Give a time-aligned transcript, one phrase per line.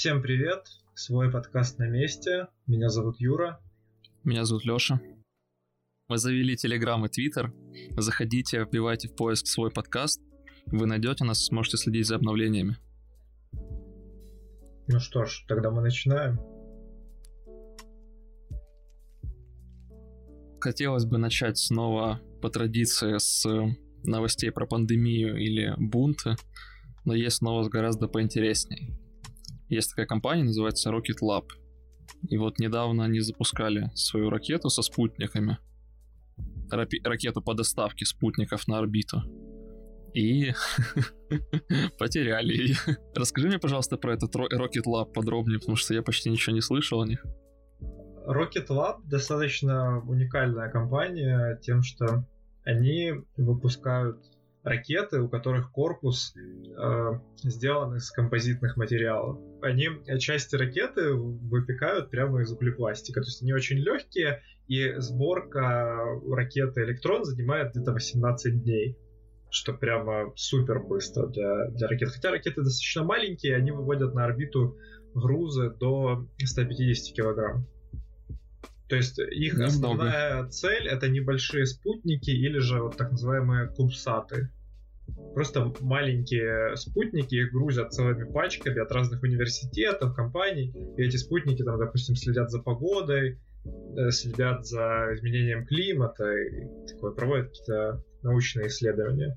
[0.00, 0.64] Всем привет!
[0.94, 2.46] Свой подкаст на месте.
[2.66, 3.60] Меня зовут Юра.
[4.24, 4.98] Меня зовут Лёша.
[6.08, 7.52] Мы завели Телеграм и Твиттер.
[7.98, 10.22] Заходите, вбивайте в поиск свой подкаст.
[10.64, 12.78] Вы найдете нас, сможете следить за обновлениями.
[14.88, 16.40] Ну что ж, тогда мы начинаем.
[20.62, 23.46] Хотелось бы начать снова по традиции с
[24.02, 26.36] новостей про пандемию или бунты,
[27.04, 28.98] но есть новость гораздо поинтересней.
[29.70, 31.44] Есть такая компания, называется Rocket Lab.
[32.28, 35.58] И вот недавно они запускали свою ракету со спутниками.
[36.72, 39.22] Рапи- ракету по доставке спутников на орбиту.
[40.12, 40.52] И
[41.98, 42.76] потеряли ее.
[43.14, 47.00] Расскажи мне, пожалуйста, про этот Rocket Lab подробнее, потому что я почти ничего не слышал
[47.00, 47.24] о них.
[48.26, 52.26] Rocket Lab достаточно уникальная компания тем, что
[52.64, 54.18] они выпускают
[54.62, 57.10] ракеты, у которых корпус э,
[57.42, 59.38] сделан из композитных материалов.
[59.62, 63.20] Они части ракеты выпекают прямо из углепластика.
[63.20, 65.98] То есть они очень легкие, и сборка
[66.30, 68.96] ракеты электрон занимает где-то 18 дней.
[69.50, 72.10] Что прямо супер быстро для, для ракет.
[72.10, 74.76] Хотя ракеты достаточно маленькие, они выводят на орбиту
[75.14, 77.66] грузы до 150 килограмм.
[78.90, 79.66] То есть их Немного.
[79.66, 84.50] основная цель это небольшие спутники или же вот так называемые кубсаты.
[85.32, 90.74] Просто маленькие спутники, их грузят целыми пачками от разных университетов, компаний.
[90.96, 93.38] И эти спутники там, допустим, следят за погодой,
[93.96, 99.36] э, следят за изменением климата и такое, проводят какие-то научные исследования.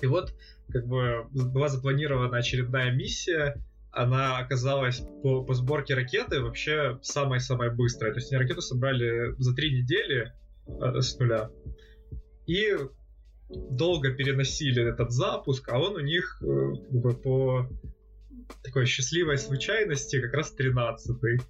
[0.00, 0.34] И вот
[0.70, 3.56] как бы была запланирована очередная миссия,
[3.92, 8.12] она оказалась по, по сборке ракеты вообще самой-самой быстрой.
[8.12, 10.32] То есть они ракету собрали за три недели
[10.66, 11.50] э, с нуля.
[12.46, 12.76] И
[13.48, 17.68] долго переносили этот запуск, а он у них э, как бы, по
[18.62, 21.40] такой счастливой случайности как раз 13-й.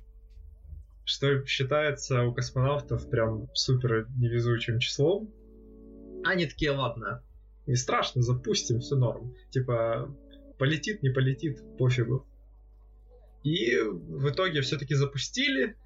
[1.05, 5.33] Что считается у космонавтов прям супер невезучим числом.
[6.25, 7.23] Они такие, ладно,
[7.67, 9.35] не страшно, запустим, все норм.
[9.51, 10.15] Типа,
[10.59, 12.27] полетит, не полетит, пофигу.
[13.43, 15.77] И в итоге все-таки запустили,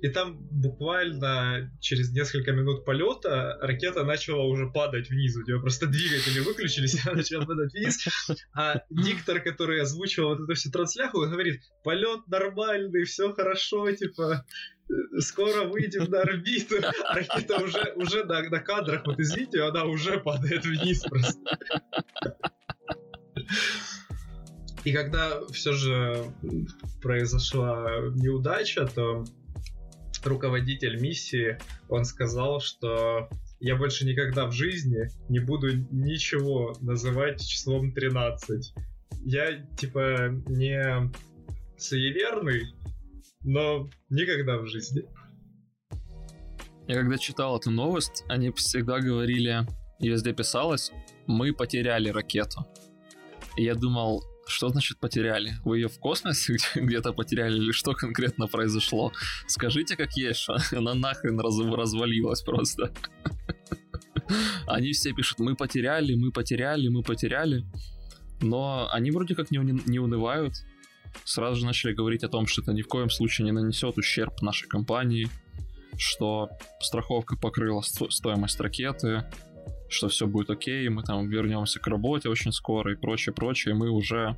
[0.00, 5.36] и там буквально через несколько минут полета ракета начала уже падать вниз.
[5.36, 8.06] У нее просто двигатели выключились, она начала падать вниз.
[8.54, 14.44] А диктор, который озвучивал вот эту всю трансляху, говорит, полет нормальный, все хорошо, типа,
[15.18, 16.76] скоро выйдем на орбиту.
[17.04, 21.40] А ракета уже, уже на, на кадрах, вот из видео, она уже падает вниз просто.
[24.84, 26.32] И когда все же
[27.02, 29.24] произошла неудача, то
[30.24, 31.58] руководитель миссии,
[31.88, 33.28] он сказал, что
[33.60, 38.72] я больше никогда в жизни не буду ничего называть числом 13.
[39.24, 41.10] Я, типа, не
[41.76, 42.74] суеверный,
[43.42, 45.02] но никогда в жизни.
[46.86, 49.66] Я когда читал эту новость, они всегда говорили,
[50.00, 50.90] везде писалось,
[51.26, 52.66] мы потеряли ракету.
[53.56, 55.54] И я думал, что значит потеряли?
[55.64, 59.12] Вы ее в космосе где-то потеряли или что конкретно произошло?
[59.46, 62.92] Скажите, как есть, она нахрен раз, развалилась просто.
[64.66, 67.64] Они все пишут, мы потеряли, мы потеряли, мы потеряли.
[68.40, 70.54] Но они вроде как не, не унывают.
[71.24, 74.42] Сразу же начали говорить о том, что это ни в коем случае не нанесет ущерб
[74.42, 75.28] нашей компании,
[75.96, 79.24] что страховка покрыла стоимость ракеты,
[79.88, 83.90] что все будет окей, мы там вернемся к работе очень скоро и прочее, прочее, мы
[83.90, 84.36] уже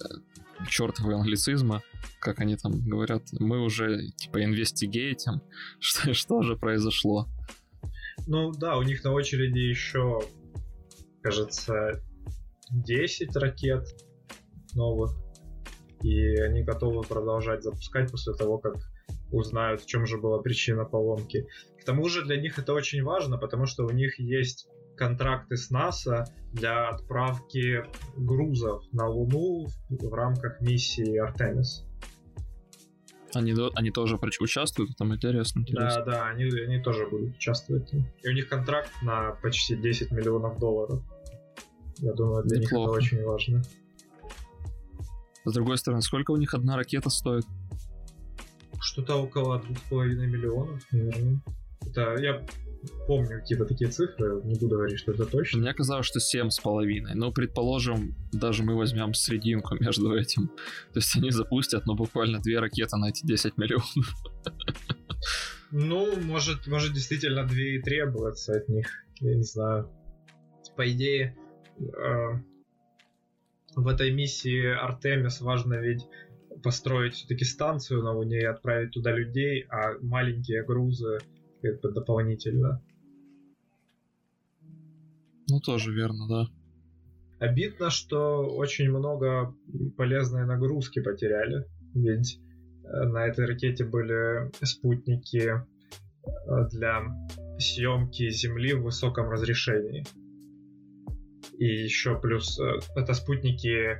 [0.00, 1.82] э, чертовы англицизма,
[2.20, 5.42] как они там говорят, мы уже типа инвестигейтим,
[5.78, 7.28] что, что же произошло.
[8.26, 10.20] Ну да, у них на очереди еще,
[11.22, 12.02] кажется,
[12.70, 13.86] 10 ракет
[14.74, 15.12] новых,
[16.02, 18.74] и они готовы продолжать запускать после того, как
[19.32, 21.46] узнают, в чем же была причина поломки.
[21.80, 25.70] К тому же для них это очень важно, потому что у них есть контракты с
[25.70, 27.84] НАСА для отправки
[28.16, 31.86] грузов на Луну в рамках миссии Артемис.
[33.32, 36.04] Они, они тоже участвуют, там интересно, интересно.
[36.04, 37.92] Да, да, они, они тоже будут участвовать.
[37.92, 41.02] И у них контракт на почти 10 миллионов долларов.
[41.98, 43.00] Я думаю, для Неплохо.
[43.00, 43.62] них это очень важно.
[45.44, 47.44] С другой стороны, сколько у них одна ракета стоит?
[48.80, 51.40] Что-то около 2,5 миллионов, наверное.
[51.90, 52.44] Это я
[53.06, 55.60] помню какие-то такие цифры, не буду говорить, что это точно.
[55.60, 57.14] Мне казалось, что семь с половиной.
[57.14, 60.48] Но, предположим, даже мы возьмем срединку между этим.
[60.92, 63.94] То есть они запустят, ну, буквально две ракеты на эти 10 миллионов.
[65.72, 68.88] Ну, может, может действительно две и требуется от них.
[69.20, 69.88] Я не знаю.
[70.76, 71.36] По идее,
[71.78, 72.40] э,
[73.76, 76.06] в этой миссии Артемис важно ведь
[76.64, 81.20] построить все-таки станцию на Луне и отправить туда людей, а маленькие грузы
[81.62, 82.82] как бы дополнительно.
[85.48, 86.46] Ну, тоже верно, да.
[87.40, 89.54] Обидно, что очень много
[89.96, 92.38] полезной нагрузки потеряли, ведь
[92.84, 97.02] э, на этой ракете были спутники э, для
[97.58, 100.04] съемки Земли в высоком разрешении.
[101.58, 103.98] И еще плюс э, это спутники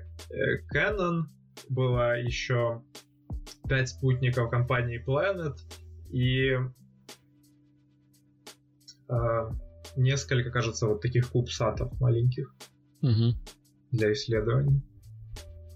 [0.73, 1.23] Canon,
[1.71, 2.83] было еще
[3.69, 5.57] 5 спутников компании Planet
[6.11, 6.57] и
[9.97, 12.55] несколько, кажется, вот таких кубсатов маленьких
[13.03, 13.35] угу.
[13.91, 14.83] для исследований.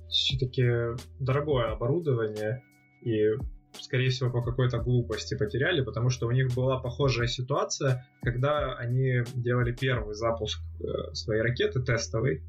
[0.08, 2.62] Все-таки дорогое оборудование
[3.02, 3.32] и
[3.81, 9.22] скорее всего, по какой-то глупости потеряли, потому что у них была похожая ситуация, когда они
[9.34, 12.42] делали первый запуск э, своей ракеты тестовый,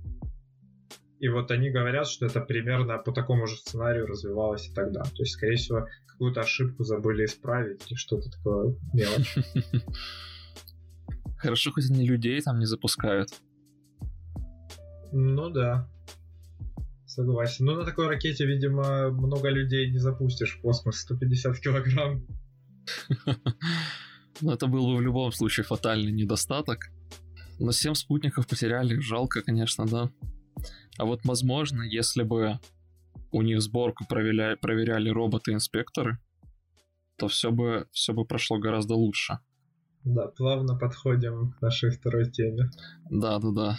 [1.19, 5.01] и вот они говорят, что это примерно по такому же сценарию развивалось и тогда.
[5.01, 9.35] То есть, скорее всего, какую-то ошибку забыли исправить или что-то такое мелочь.
[11.45, 13.29] Хорошо, хоть они людей там не запускают.
[15.11, 15.87] Ну да.
[17.05, 17.65] Согласен.
[17.65, 21.01] Ну на такой ракете, видимо, много людей не запустишь в космос.
[21.01, 22.25] 150 килограмм.
[24.41, 26.89] Ну это был бы в любом случае фатальный недостаток.
[27.59, 28.99] Но 7 спутников потеряли.
[28.99, 30.11] Жалко, конечно, да.
[30.97, 32.59] А вот, возможно, если бы
[33.31, 36.17] у них сборку проверяли, проверяли роботы-инспекторы,
[37.17, 39.39] то все бы, все бы прошло гораздо лучше.
[40.05, 42.69] Да, плавно подходим к нашей второй теме.
[43.09, 43.75] Да, да, да.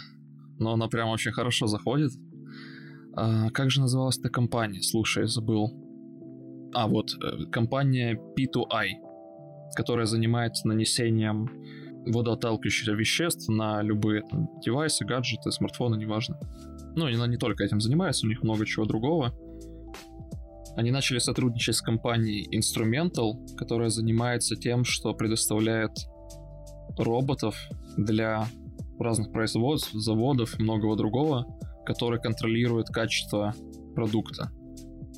[0.59, 2.11] Но она прям очень хорошо заходит.
[3.15, 4.81] А, как же называлась эта компания?
[4.81, 5.71] Слушай, забыл.
[6.73, 8.89] А, вот, э, компания P2I,
[9.75, 11.49] которая занимается нанесением
[12.05, 16.37] водоотталкивающих веществ на любые там, девайсы, гаджеты, смартфоны, неважно.
[16.95, 19.33] Ну, она не только этим занимается, у них много чего другого.
[20.75, 25.91] Они начали сотрудничать с компанией Instrumental, которая занимается тем, что предоставляет
[26.99, 27.55] роботов
[27.97, 28.47] для
[28.99, 31.45] разных производств, заводов и многого другого,
[31.85, 33.53] которые контролируют качество
[33.95, 34.51] продукта.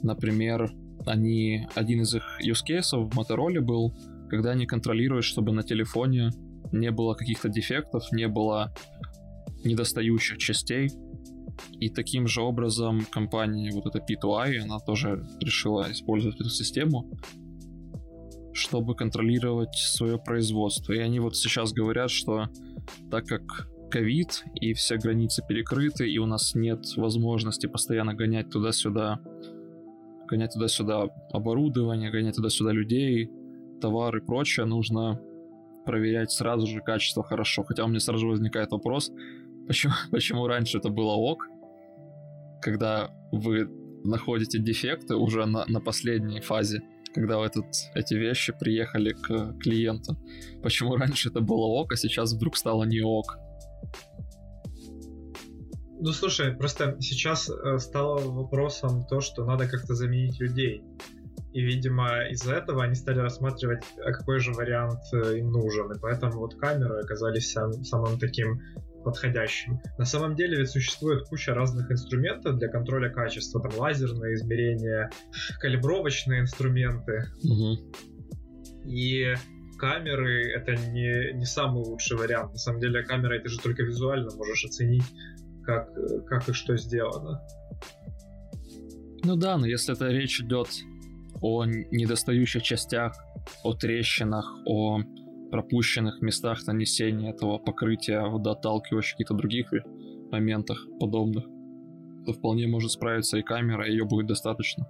[0.04, 0.72] Например,
[1.06, 3.94] они, один из их use cases в Motorola был,
[4.30, 6.31] когда они контролируют, чтобы на телефоне
[6.72, 8.74] не было каких-то дефектов, не было
[9.64, 10.90] недостающих частей,
[11.80, 17.12] и таким же образом компания, вот эта P2I, она тоже решила использовать эту систему,
[18.60, 20.94] чтобы контролировать свое производство.
[20.94, 22.48] И они вот сейчас говорят, что
[23.10, 23.42] так как
[23.90, 29.20] ковид и все границы перекрыты, и у нас нет возможности постоянно гонять туда-сюда,
[30.28, 33.32] гонять туда-сюда оборудование, гонять туда-сюда людей,
[33.82, 35.20] товары и прочее, нужно
[35.86, 37.64] проверять сразу же качество хорошо.
[37.64, 39.12] Хотя у меня сразу же возникает вопрос,
[39.70, 41.48] Почему, почему раньше это было ок,
[42.62, 43.70] когда вы
[44.04, 46.82] находите дефекты уже на, на последней фазе,
[47.19, 50.18] когда этот, эти вещи приехали к клиенту.
[50.63, 53.38] Почему раньше это было ок, а сейчас вдруг стало не ок?
[56.00, 60.81] Ну слушай, просто сейчас э, стало вопросом то, что надо как-то заменить людей.
[61.51, 65.91] И, видимо, из-за этого они стали рассматривать, а какой же вариант э, им нужен.
[65.91, 68.62] И поэтому вот камеры оказались сам, самым таким
[69.03, 69.79] подходящим.
[69.98, 75.10] На самом деле ведь существует куча разных инструментов для контроля качества, там лазерные измерения,
[75.60, 77.24] калибровочные инструменты.
[77.44, 77.91] Угу.
[78.86, 79.34] И
[79.77, 82.51] камеры это не, не самый лучший вариант.
[82.53, 85.06] На самом деле камера ты же только визуально можешь оценить,
[85.63, 85.89] как,
[86.25, 87.41] как и что сделано.
[89.24, 90.70] Ну да, но если это речь идет
[91.41, 93.13] о недостающих частях,
[93.63, 95.01] о трещинах, о
[95.51, 99.72] пропущенных местах нанесения этого покрытия водоотталкивающих каких-то других
[100.32, 101.46] моментах подобных,
[102.25, 104.88] то вполне может справиться и камера, и ее будет достаточно.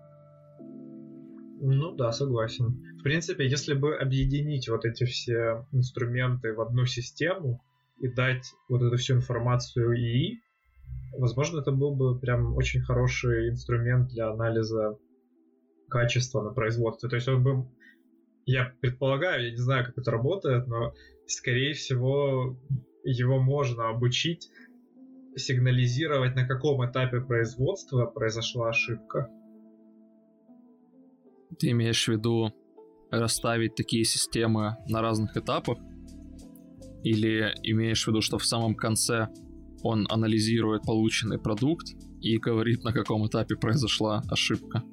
[1.62, 2.82] Ну да, согласен.
[3.00, 7.62] В принципе, если бы объединить вот эти все инструменты в одну систему
[8.00, 10.40] и дать вот эту всю информацию ИИ,
[11.18, 14.98] возможно, это был бы прям очень хороший инструмент для анализа
[15.90, 17.10] качества на производстве.
[17.10, 17.68] То есть он бы
[18.46, 20.94] я предполагаю, я не знаю, как это работает, но,
[21.28, 22.58] скорее всего,
[23.04, 24.50] его можно обучить
[25.36, 29.30] сигнализировать, на каком этапе производства произошла ошибка.
[31.58, 32.54] Ты имеешь в виду
[33.12, 35.78] расставить такие системы на разных этапах?
[37.04, 39.30] Или имеешь в виду, что в самом конце
[39.84, 41.88] он анализирует полученный продукт
[42.22, 44.84] и говорит, на каком этапе произошла ошибка?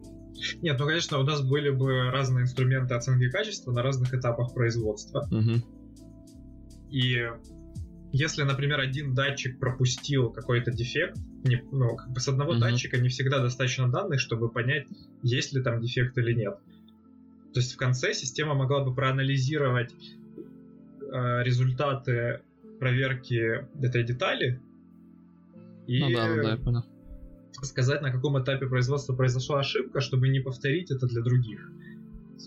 [0.62, 5.28] Нет, ну, конечно, у нас были бы разные инструменты оценки качества на разных этапах производства.
[5.30, 5.62] Угу.
[6.90, 7.28] И
[8.12, 12.60] если, например, один датчик пропустил какой-то дефект, не, ну, как бы с одного mm-hmm.
[12.60, 14.86] датчика не всегда достаточно данных, чтобы понять,
[15.22, 16.58] есть ли там дефект или нет.
[17.52, 22.40] То есть в конце система могла бы проанализировать э, результаты
[22.78, 24.60] проверки этой детали
[25.86, 26.84] и ну, да, ну, да, я понял.
[27.64, 31.70] Сказать, на каком этапе производства произошла ошибка, чтобы не повторить это для других.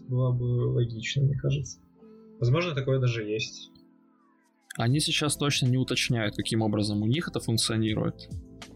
[0.08, 1.80] Было бы логично, мне кажется.
[2.40, 3.72] Возможно, такое даже есть.
[4.78, 8.30] Они сейчас точно не уточняют, каким образом у них это функционирует.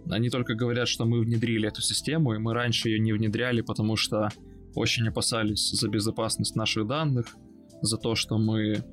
[0.09, 3.95] Они только говорят, что мы внедрили эту систему, и мы раньше ее не внедряли, потому
[3.95, 4.29] что
[4.75, 7.27] очень опасались за безопасность наших данных,
[7.81, 8.83] за то, что мы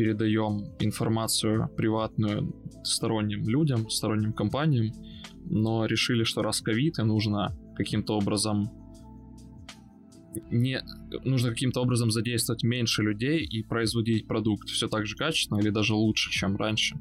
[0.00, 2.54] передаем информацию приватную
[2.84, 4.94] сторонним людям, сторонним компаниям,
[5.44, 8.70] но решили, что раз ковид, и нужно каким-то образом
[10.50, 10.82] не
[11.22, 15.94] нужно каким-то образом задействовать меньше людей и производить продукт все так же качественно или даже
[15.94, 16.96] лучше, чем раньше.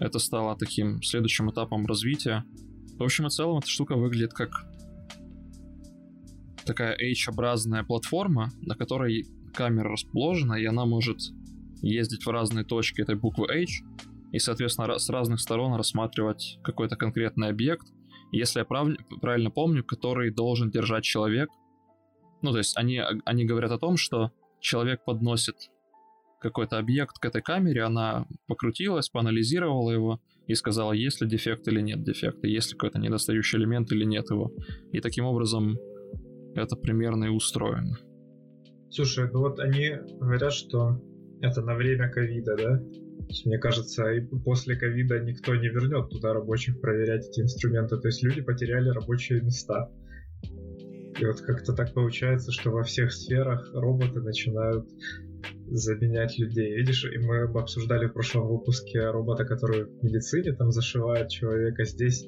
[0.00, 2.42] Это стало таким следующим этапом развития.
[2.98, 4.64] В общем и целом, эта штука выглядит как
[6.64, 11.18] такая H-образная платформа, на которой камера расположена, и она может
[11.82, 13.82] ездить в разные точки этой буквы H,
[14.32, 17.86] и, соответственно, с разных сторон рассматривать какой-то конкретный объект,
[18.30, 18.88] если я прав,
[19.20, 21.48] правильно помню, который должен держать человек.
[22.42, 25.56] Ну, то есть они, они говорят о том, что человек подносит
[26.40, 31.80] какой-то объект к этой камере, она покрутилась, поанализировала его и сказала, есть ли дефект или
[31.80, 34.52] нет дефекта, есть ли какой-то недостающий элемент или нет его.
[34.92, 35.76] И таким образом
[36.54, 37.96] это примерно и устроено.
[38.90, 41.02] Слушай, ну вот они говорят, что
[41.40, 42.82] это на время ковида, да?
[43.44, 47.98] Мне кажется, и после ковида никто не вернет туда рабочих проверять эти инструменты.
[47.98, 49.90] То есть люди потеряли рабочие места.
[51.20, 54.88] И вот как-то так получается, что во всех сферах роботы начинают
[55.66, 56.76] заменять людей.
[56.76, 61.84] Видишь, и мы обсуждали в прошлом выпуске робота, который в медицине там зашивает человека.
[61.84, 62.26] Здесь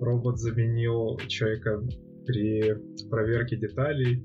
[0.00, 1.82] робот заменил человека
[2.24, 2.74] при
[3.08, 4.24] проверке деталей.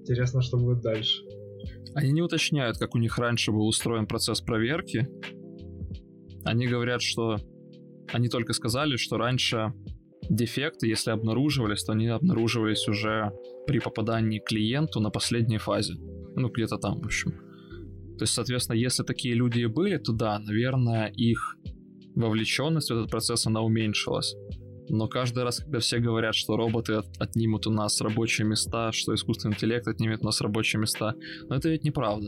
[0.00, 1.22] Интересно, что будет дальше.
[1.94, 5.08] Они не уточняют, как у них раньше был устроен процесс проверки.
[6.44, 7.38] Они говорят, что...
[8.12, 9.72] Они только сказали, что раньше
[10.28, 13.32] дефекты, если обнаруживались, то они обнаруживались уже
[13.66, 15.94] при попадании клиенту на последней фазе.
[16.34, 17.32] Ну, где-то там, в общем.
[18.18, 21.56] То есть, соответственно, если такие люди и были, то да, наверное, их
[22.14, 24.34] вовлеченность в этот процесс, она уменьшилась.
[24.92, 29.14] Но каждый раз, когда все говорят, что роботы от, отнимут у нас рабочие места, что
[29.14, 31.14] искусственный интеллект отнимет у нас рабочие места,
[31.48, 32.26] но это ведь неправда.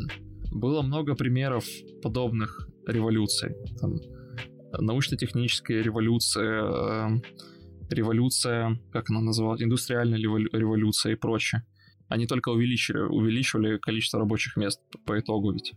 [0.52, 1.64] Было много примеров
[2.02, 3.56] подобных революций.
[3.80, 3.96] Там,
[4.78, 7.08] научно-техническая революция, э,
[7.90, 11.64] революция, как она называлась, индустриальная революция и прочее.
[12.08, 15.72] Они только увеличили, увеличивали количество рабочих мест по итогу ведь.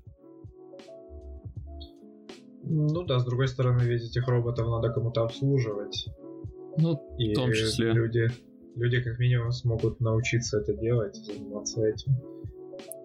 [2.61, 6.09] Ну да, с другой стороны, ведь этих роботов надо кому-то обслуживать.
[6.77, 7.91] Ну, и в том числе.
[7.91, 8.27] Люди,
[8.75, 12.13] люди как минимум смогут научиться это делать, заниматься этим.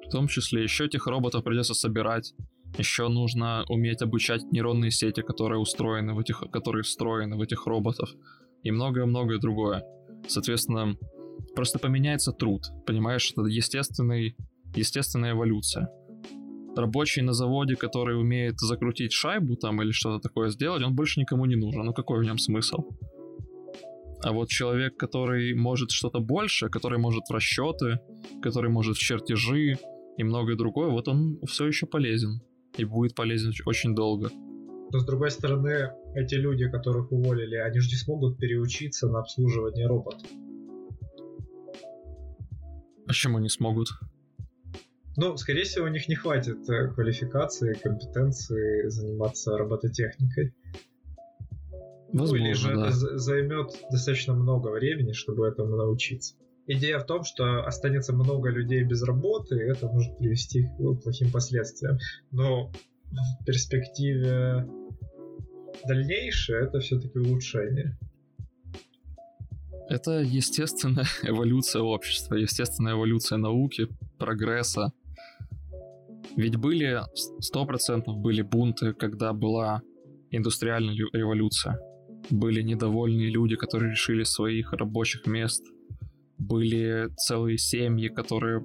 [0.06, 2.34] В том числе еще этих роботов придется собирать.
[2.78, 8.10] Еще нужно уметь обучать нейронные сети, которые устроены в этих, которые встроены в этих роботов.
[8.62, 9.84] И многое-многое другое.
[10.28, 10.96] Соответственно,
[11.54, 12.62] просто поменяется труд.
[12.86, 14.36] Понимаешь, это естественный,
[14.74, 15.88] естественная эволюция.
[16.76, 21.46] Рабочий на заводе, который умеет закрутить шайбу там или что-то такое сделать, он больше никому
[21.46, 21.84] не нужен.
[21.84, 22.84] Ну какой в нем смысл?
[24.22, 28.00] А вот человек, который может что-то больше, который может в расчеты,
[28.42, 29.78] который может в чертежи
[30.16, 32.42] и многое другое, вот он все еще полезен.
[32.76, 34.30] И будет полезен очень долго.
[34.92, 39.86] Но с другой стороны, эти люди, которых уволили, они же не смогут переучиться на обслуживание
[39.86, 40.26] робота.
[43.06, 43.88] Почему не смогут?
[45.16, 50.54] Ну, скорее всего, у них не хватит э, квалификации, компетенции заниматься робототехникой.
[52.12, 52.88] Возможно, ну или же да.
[52.88, 56.34] это займет достаточно много времени, чтобы этому научиться.
[56.66, 61.30] Идея в том, что останется много людей без работы, и это может привести к плохим
[61.32, 61.98] последствиям.
[62.30, 62.70] Но
[63.10, 64.68] в перспективе
[65.86, 67.98] дальнейшее это все-таки улучшение.
[69.88, 73.88] Это естественная эволюция общества, естественная эволюция науки,
[74.18, 74.92] прогресса.
[76.36, 77.00] Ведь были,
[77.40, 79.82] сто процентов были бунты, когда была
[80.30, 81.80] индустриальная революция.
[82.28, 85.64] Были недовольные люди, которые решили своих рабочих мест.
[86.38, 88.64] Были целые семьи, которые,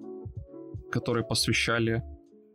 [0.91, 2.03] которые посвящали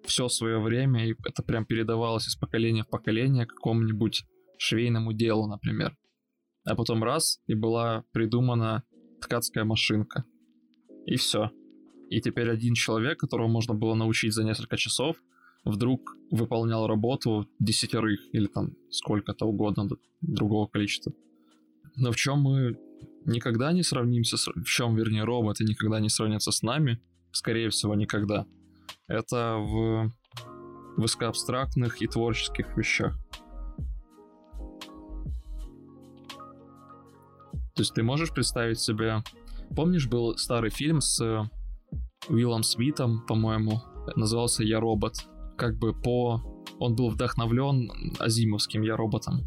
[0.05, 4.25] все свое время, и это прям передавалось из поколения в поколение какому-нибудь
[4.59, 5.97] швейному делу, например.
[6.65, 8.83] А потом раз, и была придумана
[9.21, 10.25] ткацкая машинка.
[11.07, 11.51] И все.
[12.11, 15.17] И теперь один человек, которого можно было научить за несколько часов,
[15.65, 19.89] вдруг выполнял работу десятерых или там сколько-то угодно
[20.21, 21.13] другого количества.
[21.97, 22.79] Но в чем мы
[23.25, 24.47] никогда не сравнимся, с...
[24.47, 27.01] в чем, вернее, роботы никогда не сравнятся с нами,
[27.33, 28.47] скорее всего, никогда,
[29.07, 30.13] это в
[30.97, 33.19] высокоабстрактных и творческих вещах.
[37.75, 39.23] То есть ты можешь представить себе...
[39.75, 41.49] Помнишь, был старый фильм с
[42.29, 43.81] Уиллом Смитом, по-моему,
[44.17, 45.30] назывался «Я робот».
[45.61, 46.43] Как бы по...
[46.79, 49.47] Он был вдохновлен Азимовским «Я роботом».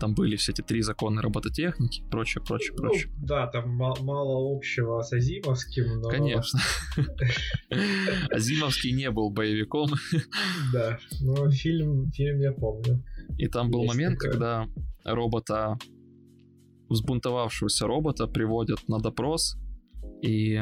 [0.00, 3.12] Там были все эти три законы робототехники, прочее, прочее, Ну, прочее.
[3.16, 6.08] да, там ма- мало общего с Азимовским, но...
[6.08, 6.60] Конечно.
[8.30, 9.90] Азимовский не был боевиком.
[10.72, 13.02] Да, но фильм, фильм я помню.
[13.38, 14.66] И там был момент, когда
[15.04, 15.78] робота,
[16.88, 19.56] взбунтовавшегося робота приводят на допрос,
[20.22, 20.60] и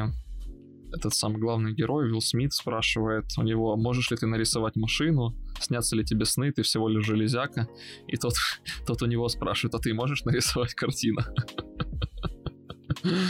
[0.97, 5.97] этот самый главный герой, Уилл Смит, спрашивает у него, можешь ли ты нарисовать машину, снятся
[5.97, 7.69] ли тебе сны, ты всего лишь железяка,
[8.07, 8.35] и тот,
[8.87, 11.21] тот у него спрашивает, а ты можешь нарисовать картину?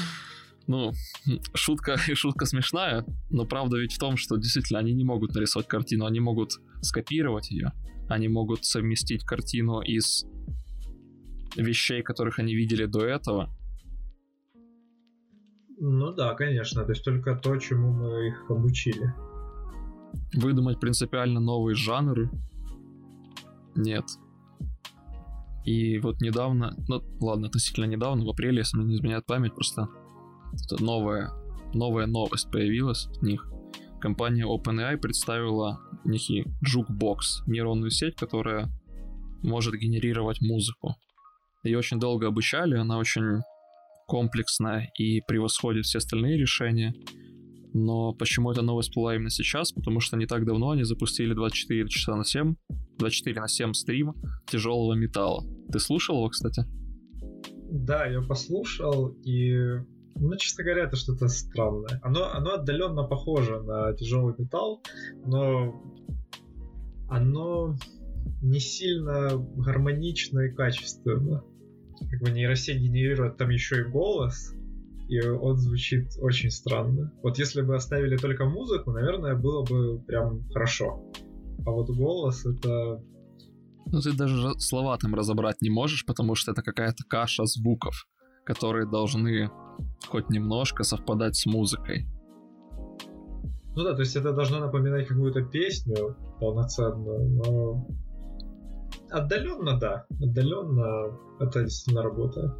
[0.68, 0.92] Ну,
[1.54, 6.06] шутка, шутка смешная, но правда ведь в том, что действительно они не могут нарисовать картину,
[6.06, 7.72] они могут скопировать ее,
[8.08, 10.24] они могут совместить картину из
[11.56, 13.55] вещей, которых они видели до этого.
[15.78, 19.12] Ну да, конечно, то есть только то, чему мы их обучили.
[20.34, 22.30] Выдумать принципиально новые жанры?
[23.74, 24.04] Нет.
[25.64, 29.88] И вот недавно, ну ладно, относительно недавно, в апреле, если мне не изменяет память, просто
[30.80, 31.32] новая,
[31.74, 33.50] новая новость появилась от них.
[34.00, 38.70] Компания OpenAI представила некий Jukebox, нейронную сеть, которая
[39.42, 40.94] может генерировать музыку.
[41.64, 43.42] Ее очень долго обучали, она очень
[44.06, 46.94] комплексная и превосходит все остальные решения.
[47.72, 49.72] Но почему эта новость всплыла именно сейчас?
[49.72, 52.54] Потому что не так давно они запустили 24 часа на 7,
[52.98, 54.14] 24 на 7 стрим
[54.46, 55.44] тяжелого металла.
[55.70, 56.64] Ты слушал его, кстати?
[57.70, 59.54] Да, я послушал, и,
[60.14, 62.00] ну, честно говоря, это что-то странное.
[62.02, 64.82] Оно, оно отдаленно похоже на тяжелый металл,
[65.26, 65.82] но
[67.08, 67.76] оно
[68.40, 71.44] не сильно гармонично и качественно.
[72.10, 74.52] Как бы нейросеть генерирует там еще и голос,
[75.08, 77.12] и он звучит очень странно.
[77.22, 81.02] Вот если бы оставили только музыку, наверное, было бы прям хорошо.
[81.64, 83.02] А вот голос это...
[83.86, 88.06] Ну, ты даже слова там разобрать не можешь, потому что это какая-то каша звуков,
[88.44, 89.48] которые должны
[90.08, 92.06] хоть немножко совпадать с музыкой.
[93.76, 97.86] Ну да, то есть это должно напоминать какую-то песню полноценную, но...
[99.10, 100.06] Отдаленно, да.
[100.20, 102.52] Отдаленно это действительно работает.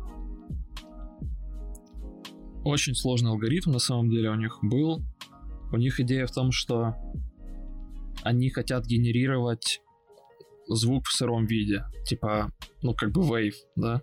[2.64, 5.02] Очень сложный алгоритм на самом деле у них был.
[5.72, 6.94] У них идея в том, что
[8.22, 9.80] они хотят генерировать
[10.68, 12.50] звук в сыром виде, типа,
[12.82, 14.02] ну как бы wave, да,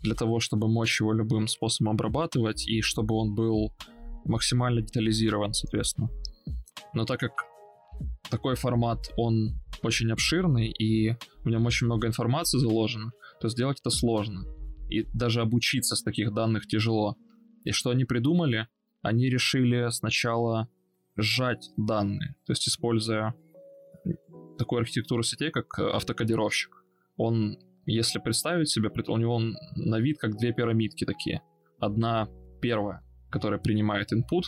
[0.00, 3.72] для того, чтобы мочь его любым способом обрабатывать и чтобы он был
[4.24, 6.08] максимально детализирован, соответственно.
[6.94, 7.32] Но так как
[8.30, 13.90] такой формат, он очень обширный и в нем очень много информации заложено, то сделать это
[13.90, 14.44] сложно.
[14.88, 17.16] И даже обучиться с таких данных тяжело.
[17.64, 18.68] И что они придумали?
[19.02, 20.68] Они решили сначала
[21.16, 23.34] сжать данные, то есть используя
[24.58, 26.84] такую архитектуру сетей, как автокодировщик.
[27.16, 29.40] Он, если представить себе, у него
[29.76, 31.42] на вид как две пирамидки такие.
[31.78, 32.28] Одна
[32.60, 34.44] первая, которая принимает input,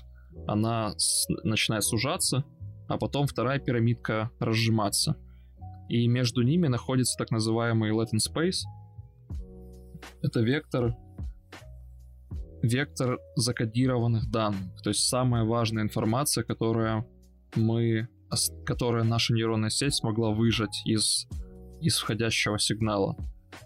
[0.46, 0.94] она
[1.42, 2.44] начинает сужаться,
[2.88, 5.16] а потом вторая пирамидка разжиматься.
[5.88, 8.62] И между ними находится так называемый latent space.
[10.22, 10.94] Это вектор
[12.64, 17.06] вектор закодированных данных, то есть самая важная информация, которая
[17.56, 18.08] мы,
[18.64, 21.26] которая наша нейронная сеть смогла выжать из,
[21.82, 23.16] из входящего сигнала.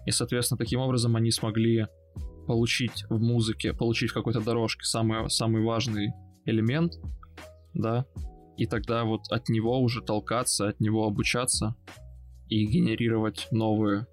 [0.05, 1.87] И, соответственно, таким образом они смогли
[2.45, 6.11] получить в музыке, получить в какой-то дорожке самый, самый важный
[6.45, 6.93] элемент,
[7.73, 8.05] да,
[8.59, 11.75] и тогда вот от него уже толкаться, от него обучаться
[12.49, 14.05] и генерировать новые.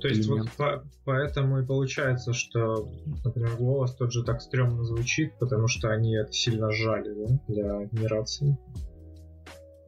[0.00, 0.52] То есть вот элемент.
[0.52, 2.92] по- поэтому и получается, что,
[3.24, 7.84] например, голос тот же так стрёмно звучит, потому что они это сильно сжали, да, для
[7.86, 8.58] генерации.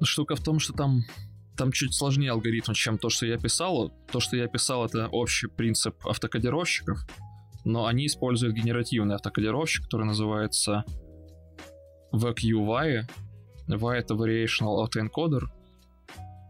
[0.02, 1.02] Штука в том, что там
[1.58, 3.92] там чуть сложнее алгоритм, чем то, что я писал.
[4.10, 6.98] То, что я писал, это общий принцип автокодировщиков,
[7.66, 10.84] но они используют генеративный автокодировщик, который называется
[12.12, 13.04] VQVAI.
[13.68, 15.44] VAI это Variational Autoencoder,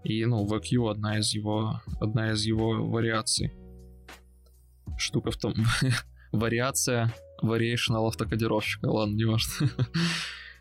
[0.04, 3.52] и, ну, VQ одна из его, одна из его вариаций.
[4.96, 5.54] Штука в том,
[6.32, 9.70] вариация Variational автокодировщика, ладно, не важно.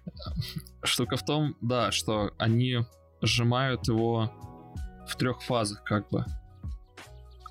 [0.83, 2.79] Штука в том, да, что они
[3.21, 4.31] сжимают его
[5.07, 6.25] в трех фазах, как бы.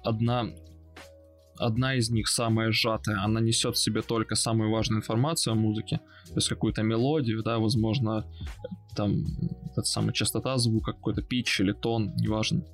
[0.03, 0.47] Одна
[1.59, 6.01] одна из них самая сжатая, она несет в себе только самую важную информацию о музыке,
[6.29, 8.25] то есть какую-то мелодию, да, возможно,
[8.97, 9.25] там,
[9.73, 12.64] эта самая частота звука, какой-то пич или тон, неважно.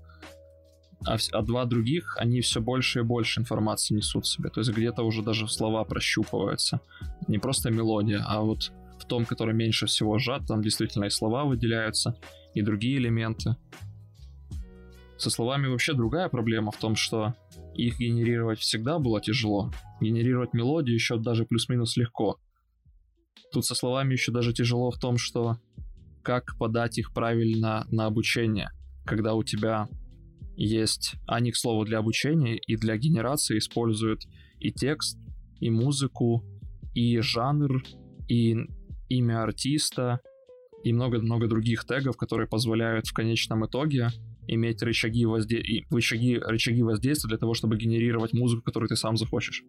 [1.06, 4.72] А, а два других, они все больше и больше информации несут в себе, то есть
[4.72, 6.80] где-то уже даже слова прощупываются.
[7.28, 11.44] Не просто мелодия, а вот в том, который меньше всего сжат, там действительно и слова
[11.44, 12.16] выделяются,
[12.54, 13.56] и другие элементы.
[15.18, 17.34] Со словами вообще другая проблема в том, что
[17.74, 19.72] их генерировать всегда было тяжело.
[20.00, 22.38] Генерировать мелодию еще даже плюс-минус легко.
[23.52, 25.58] Тут со словами еще даже тяжело в том, что
[26.22, 28.70] как подать их правильно на обучение,
[29.04, 29.88] когда у тебя
[30.56, 34.22] есть они к слову для обучения и для генерации используют
[34.58, 35.18] и текст,
[35.60, 36.44] и музыку,
[36.94, 37.82] и жанр,
[38.28, 38.56] и
[39.08, 40.20] имя артиста,
[40.84, 44.08] и много-много других тегов, которые позволяют в конечном итоге
[44.46, 45.62] иметь рычаги, возде...
[45.90, 49.64] рычаги, рычаги воздействия для того, чтобы генерировать музыку, которую ты сам захочешь.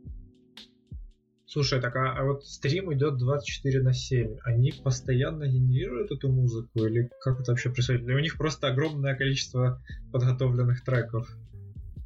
[1.47, 4.37] Слушай, так а, а вот стрим идет 24 на 7.
[4.43, 6.85] Они постоянно генерируют эту музыку?
[6.85, 8.03] Или как это вообще происходит?
[8.03, 11.29] Или у них просто огромное количество подготовленных треков?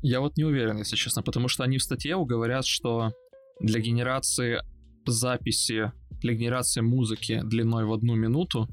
[0.02, 3.14] Я вот не уверен, если честно, потому что они в статье говорят, что
[3.60, 4.60] для генерации
[5.06, 8.68] записи, для генерации музыки длиной в одну минуту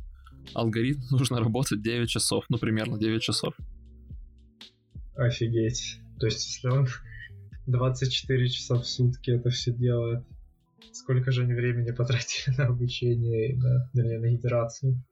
[0.54, 3.54] алгоритм нужно работать 9 часов, ну примерно 9 часов.
[5.16, 5.98] Офигеть.
[6.18, 6.86] То есть, если он
[7.66, 10.24] 24 часа в сутки это все делает,
[10.92, 15.02] сколько же они времени потратили на обучение и на, вернее, на итерацию?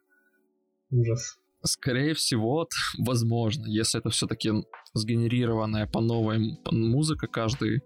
[0.90, 1.38] Ужас.
[1.62, 4.50] Скорее всего, возможно, если это все-таки
[4.92, 7.82] сгенерированная по новой музыка, каждый,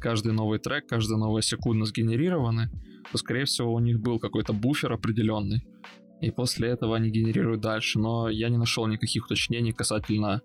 [0.00, 2.70] каждый новый трек, каждая новая секунда сгенерированы,
[3.12, 5.64] то, скорее всего, у них был какой-то буфер определенный,
[6.20, 8.00] и после этого они генерируют дальше.
[8.00, 10.42] Но я не нашел никаких уточнений касательно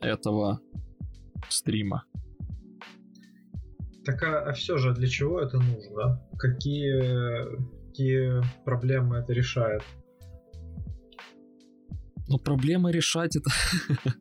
[0.00, 0.60] этого
[1.48, 2.04] стрима.
[4.04, 6.22] Так а, а все же для чего это нужно?
[6.38, 7.58] Какие,
[7.88, 9.82] какие проблемы это решает?
[12.28, 13.50] Ну, проблемы решать это...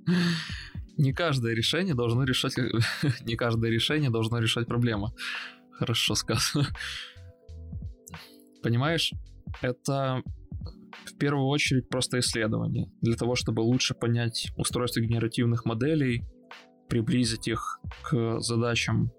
[0.98, 2.56] не каждое решение должно решать...
[3.26, 5.14] не каждое решение должно решать проблему.
[5.72, 6.68] Хорошо сказано.
[8.64, 9.14] Понимаешь,
[9.62, 10.24] это
[11.10, 16.24] в первую очередь просто исследование, для того, чтобы лучше понять устройство генеративных моделей,
[16.90, 19.12] приблизить их к задачам,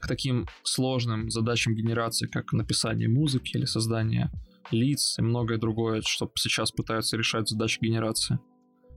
[0.00, 4.30] к таким сложным задачам генерации, как написание музыки или создание
[4.70, 8.38] лиц и многое другое, что сейчас пытаются решать задачи генерации.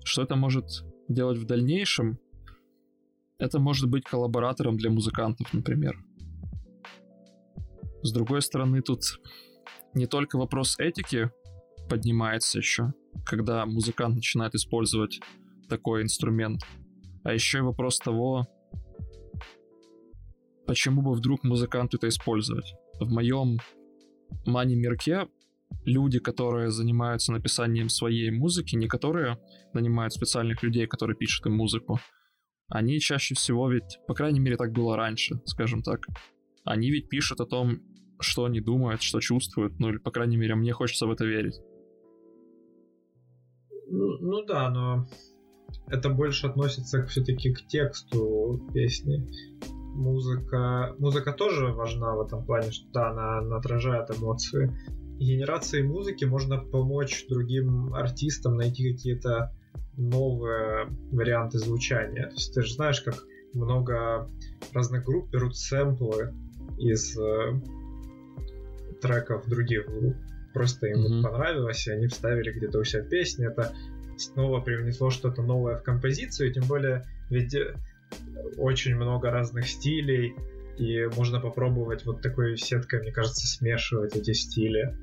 [0.03, 0.65] Что это может
[1.09, 2.19] делать в дальнейшем?
[3.39, 5.97] Это может быть коллаборатором для музыкантов, например.
[8.01, 9.01] С другой стороны, тут
[9.93, 11.29] не только вопрос этики
[11.87, 12.93] поднимается еще,
[13.25, 15.19] когда музыкант начинает использовать
[15.69, 16.61] такой инструмент.
[17.23, 18.47] А еще и вопрос того,
[20.65, 22.73] почему бы вдруг музыканту это использовать.
[22.99, 23.59] В моем
[24.45, 25.27] мани-мирке
[25.85, 29.39] люди, которые занимаются написанием своей музыки, не которые
[29.73, 31.99] нанимают специальных людей, которые пишут им музыку,
[32.69, 36.05] они чаще всего ведь, по крайней мере, так было раньше, скажем так,
[36.65, 37.79] они ведь пишут о том,
[38.19, 41.55] что они думают, что чувствуют, ну или, по крайней мере, мне хочется в это верить.
[43.89, 45.07] Ну, ну да, но
[45.87, 49.27] это больше относится все-таки к тексту песни.
[49.95, 54.71] Музыка, музыка тоже важна в этом плане, что да, она, она отражает эмоции.
[55.17, 59.51] Генерацией музыки можно помочь другим артистам найти какие-то
[59.95, 62.27] новые варианты звучания.
[62.27, 63.15] То есть ты же знаешь, как
[63.53, 64.29] много
[64.73, 66.33] разных групп берут сэмплы
[66.77, 67.59] из э,
[69.01, 70.15] треков других групп
[70.57, 71.21] просто им mm-hmm.
[71.21, 73.45] понравилось, и они вставили где-то у себя песни.
[73.45, 73.75] Это
[74.17, 77.75] снова привнесло что-то новое в композицию, тем более ведь э,
[78.57, 80.33] очень много разных стилей,
[80.79, 84.97] и можно попробовать вот такой сеткой, мне кажется, смешивать эти стили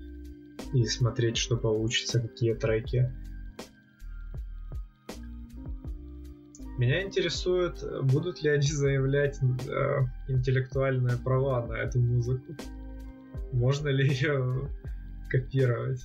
[0.72, 3.12] и смотреть, что получится, какие треки.
[6.78, 12.56] Меня интересует, будут ли они заявлять э, интеллектуальные права на эту музыку.
[13.52, 14.68] Можно ли ее
[15.38, 16.00] копировать.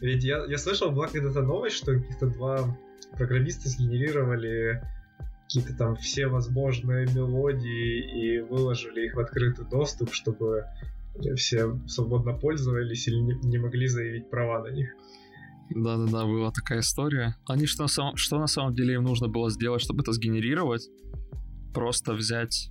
[0.00, 2.76] Ведь я, я слышал, была когда-то новость, что каких-то два
[3.16, 4.82] программиста сгенерировали
[5.44, 10.64] какие-то там все возможные мелодии и выложили их в открытый доступ, чтобы
[11.36, 14.88] все свободно пользовались или не, не могли заявить права на них.
[15.70, 17.36] Да-да-да, была такая история.
[17.46, 20.88] Они что что на самом деле им нужно было сделать, чтобы это сгенерировать?
[21.74, 22.70] Просто взять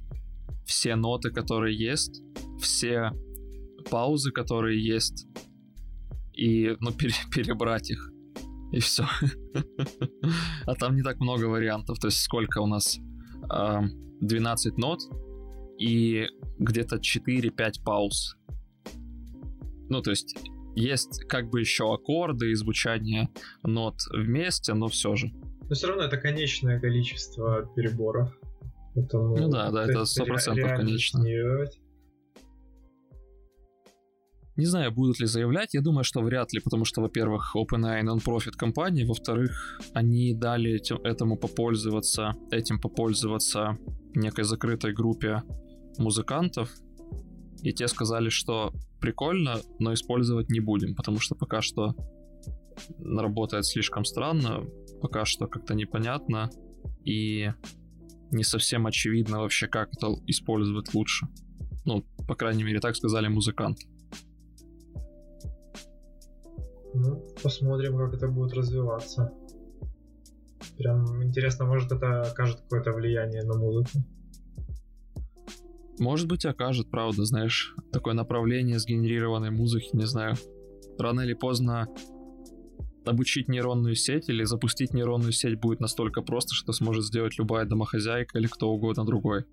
[0.66, 2.22] все ноты, которые есть,
[2.60, 3.12] все
[3.82, 5.28] паузы, которые есть,
[6.34, 8.12] и, ну, пере, перебрать их.
[8.72, 9.06] И все.
[10.66, 12.00] а там не так много вариантов.
[12.00, 12.98] То есть сколько у нас...
[13.54, 13.82] Э,
[14.22, 15.00] 12 нот
[15.78, 16.28] и
[16.60, 18.38] где-то 4-5 пауз.
[19.90, 20.36] Ну, то есть
[20.76, 23.30] есть как бы еще аккорды и звучание
[23.64, 25.32] нот вместе, но все же.
[25.68, 28.30] Но все равно это конечное количество переборов.
[28.94, 31.24] Поэтому ну да, да, это сто процентов конечно.
[34.58, 35.74] Не знаю, будут ли заявлять.
[35.74, 40.98] Я думаю, что вряд ли, потому что, во-первых, OpenAI non-profit компания, во-вторых, они дали этим,
[40.98, 43.78] этому попользоваться, этим попользоваться
[44.14, 45.44] некой закрытой группе
[45.98, 46.70] музыкантов,
[47.62, 51.96] и те сказали, что прикольно, но использовать не будем, потому что пока что
[53.00, 54.64] работает слишком странно,
[55.02, 56.50] пока что как-то непонятно,
[57.06, 57.52] и
[58.32, 61.28] не совсем очевидно вообще, как это использовать лучше.
[61.86, 63.88] Ну, по крайней мере, так сказали музыканты.
[66.94, 69.32] Ну, посмотрим, как это будет развиваться.
[70.78, 74.00] Прям интересно, может это окажет какое-то влияние на музыку.
[76.00, 80.36] Может быть, окажет, правда, знаешь, такое направление сгенерированной музыки, не знаю.
[80.98, 81.88] Рано или поздно
[83.06, 88.40] обучить нейронную сеть или запустить нейронную сеть будет настолько просто, что сможет сделать любая домохозяйка
[88.40, 89.46] или кто угодно другой.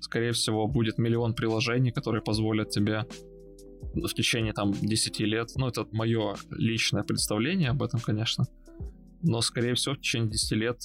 [0.00, 3.04] Скорее всего, будет миллион приложений, которые позволят тебе
[3.94, 8.44] в течение там 10 лет, ну это мое личное представление об этом, конечно,
[9.22, 10.80] но скорее всего в течение 10 лет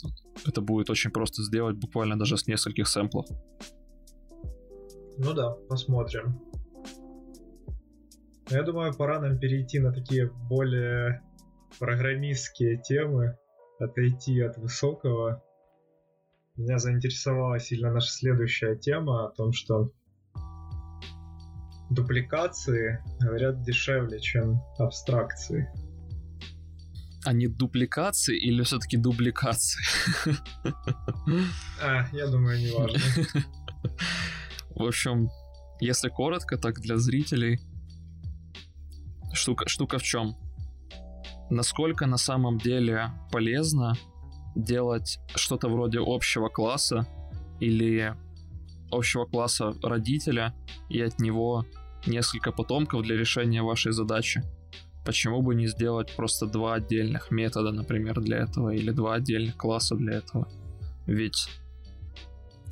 [0.46, 3.28] это будет очень просто сделать буквально даже с нескольких сэмплов.
[5.18, 6.42] Ну да, посмотрим.
[8.50, 11.24] Я думаю, пора нам перейти на такие более
[11.80, 13.38] программистские темы,
[13.80, 15.42] отойти от высокого.
[16.56, 19.92] Меня заинтересовала сильно наша следующая тема о том, что
[21.90, 25.70] дупликации, говорят, дешевле, чем абстракции.
[27.24, 29.84] А не дупликации или все-таки дубликации?
[31.82, 33.00] А, я думаю, не важно.
[34.70, 35.30] В общем,
[35.80, 37.60] если коротко, так для зрителей
[39.34, 40.38] штука, штука в чем?
[41.50, 43.96] Насколько на самом деле полезно
[44.56, 47.08] делать что-то вроде общего класса
[47.60, 48.16] или
[48.92, 50.54] общего класса родителя
[50.90, 51.66] и от него
[52.06, 54.44] несколько потомков для решения вашей задачи.
[55.06, 59.96] Почему бы не сделать просто два отдельных метода, например, для этого, или два отдельных класса
[59.96, 60.48] для этого?
[61.06, 61.48] Ведь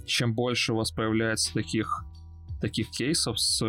[0.06, 2.04] чем больше у вас появляется таких,
[2.60, 3.64] таких кейсов с,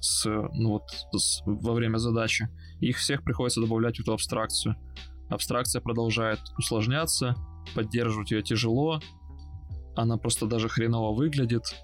[0.00, 2.48] с, ну вот, с, во время задачи,
[2.80, 4.76] их всех приходится добавлять в эту абстракцию.
[5.28, 7.34] Абстракция продолжает усложняться,
[7.74, 9.00] поддерживать ее тяжело,
[9.96, 11.74] она просто даже хреново выглядит,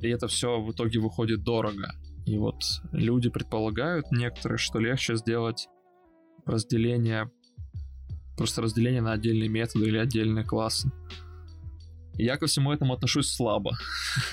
[0.00, 1.94] и это все в итоге выходит дорого.
[2.26, 5.68] И вот люди предполагают некоторые, что легче сделать
[6.44, 7.30] разделение,
[8.36, 10.90] просто разделение на отдельные методы или отдельные классы.
[12.14, 13.72] Я ко всему этому отношусь слабо,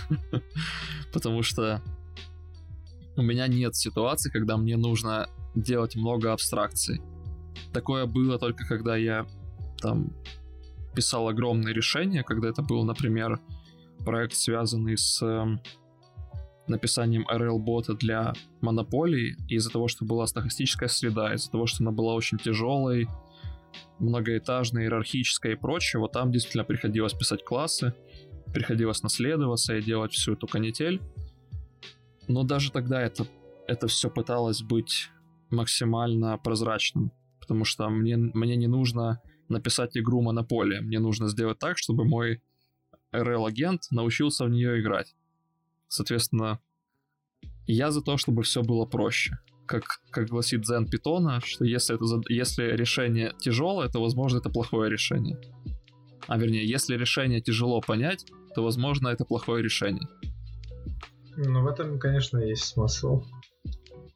[1.13, 1.81] потому что
[3.15, 7.01] у меня нет ситуации, когда мне нужно делать много абстракций.
[7.73, 9.25] Такое было только когда я
[9.81, 10.13] там
[10.95, 13.39] писал огромные решения, когда это был, например,
[14.05, 15.61] проект, связанный с эм,
[16.67, 22.13] написанием RL-бота для монополии, из-за того, что была стахастическая среда, из-за того, что она была
[22.13, 23.07] очень тяжелой,
[23.99, 27.93] многоэтажной, иерархической и прочее, вот там действительно приходилось писать классы,
[28.53, 31.01] приходилось наследоваться и делать всю эту канитель.
[32.27, 33.27] Но даже тогда это,
[33.67, 35.09] это все пыталось быть
[35.49, 41.77] максимально прозрачным, потому что мне, мне не нужно написать игру Монополия, мне нужно сделать так,
[41.77, 42.41] чтобы мой
[43.11, 45.15] RL-агент научился в нее играть.
[45.87, 46.59] Соответственно,
[47.65, 49.37] я за то, чтобы все было проще.
[49.65, 54.89] Как, как гласит Zen Питона, что если, это, если решение тяжелое, то, возможно, это плохое
[54.89, 55.39] решение.
[56.27, 60.07] А вернее, если решение тяжело понять, то, возможно, это плохое решение.
[61.37, 63.23] Ну, в этом, конечно, есть смысл.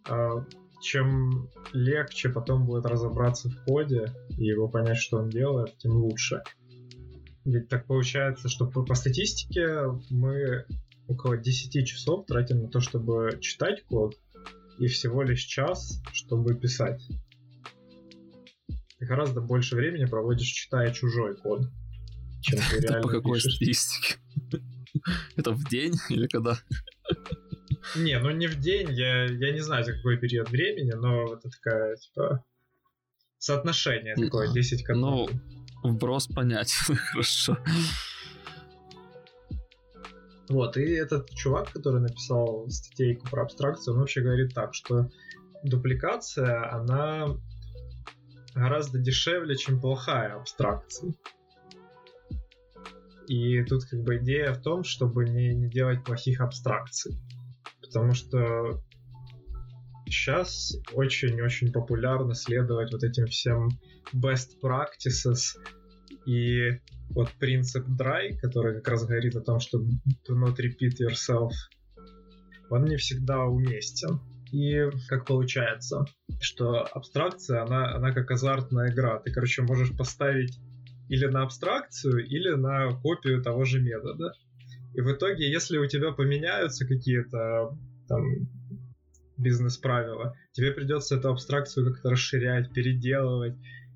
[0.10, 0.46] А,
[0.84, 6.43] чем легче потом будет разобраться в коде и его понять, что он делает, тем лучше.
[7.46, 10.65] Ведь так получается, что по, по статистике мы
[11.08, 14.15] около 10 часов тратим на то, чтобы читать код,
[14.80, 17.02] и всего лишь час, чтобы писать.
[19.00, 21.69] Ты гораздо больше времени проводишь, читая чужой код,
[22.41, 24.15] чем ты реально Это по какой статистике?
[25.36, 26.58] Это в день или когда?
[27.96, 31.50] Не, ну не в день, я, я не знаю, за какой период времени, но это
[31.50, 32.43] такая, типа,
[33.38, 35.02] соотношение такое, 10 к 1.
[35.02, 35.28] Ну,
[35.84, 36.72] Вброс понять,
[37.12, 37.58] хорошо.
[40.50, 45.10] Вот, и этот чувак, который написал статейку про абстракцию, он вообще говорит так, что
[45.63, 47.28] дупликация, она
[48.54, 51.13] гораздо дешевле, чем плохая абстракция.
[53.28, 57.17] И тут как бы идея в том, чтобы не, не делать плохих абстракций.
[57.93, 58.82] Потому что
[60.08, 63.69] сейчас очень-очень популярно следовать вот этим всем
[64.13, 65.56] best practices
[66.25, 66.79] и
[67.10, 71.51] вот принцип dry, который как раз говорит о том, что do not repeat yourself,
[72.69, 74.21] он не всегда уместен.
[74.51, 76.06] И как получается,
[76.39, 79.19] что абстракция, она, она как азартная игра.
[79.19, 80.60] Ты, короче, можешь поставить
[81.10, 84.34] или на абстракцию, или на копию того же метода.
[84.93, 87.77] И в итоге, если у тебя поменяются какие-то
[88.08, 88.47] там
[89.38, 93.56] бизнес-правила, тебе придется эту абстракцию как-то расширять, переделывать,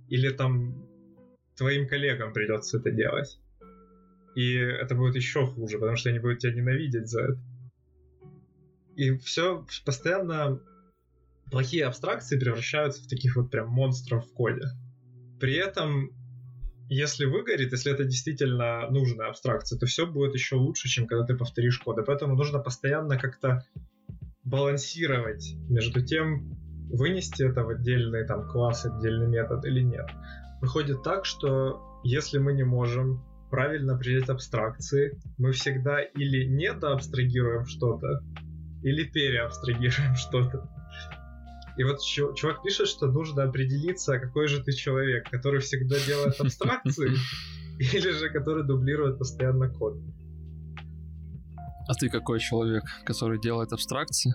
[0.10, 0.88] или там
[1.56, 3.40] твоим коллегам придется это делать.
[4.36, 7.40] И это будет еще хуже, потому что они будут тебя ненавидеть за это.
[8.96, 10.60] И все постоянно
[11.52, 14.66] плохие абстракции превращаются в таких вот прям монстров в коде.
[15.40, 16.12] При этом,
[16.90, 21.36] если выгорит, если это действительно нужная абстракция, то все будет еще лучше, чем когда ты
[21.36, 22.00] повторишь код.
[22.00, 23.66] И поэтому нужно постоянно как-то
[24.44, 26.56] балансировать между тем,
[26.90, 30.10] вынести это в отдельный там класс, отдельный метод или нет.
[30.62, 38.22] Выходит так, что если мы не можем правильно определять абстракции, мы всегда или недоабстрагируем что-то,
[38.84, 40.70] или переабстрагируем что-то.
[41.78, 47.12] И вот чувак пишет, что нужно определиться, какой же ты человек, который всегда делает абстракции,
[47.80, 49.98] или же который дублирует постоянно код.
[51.88, 54.34] А ты какой человек, который делает абстракции?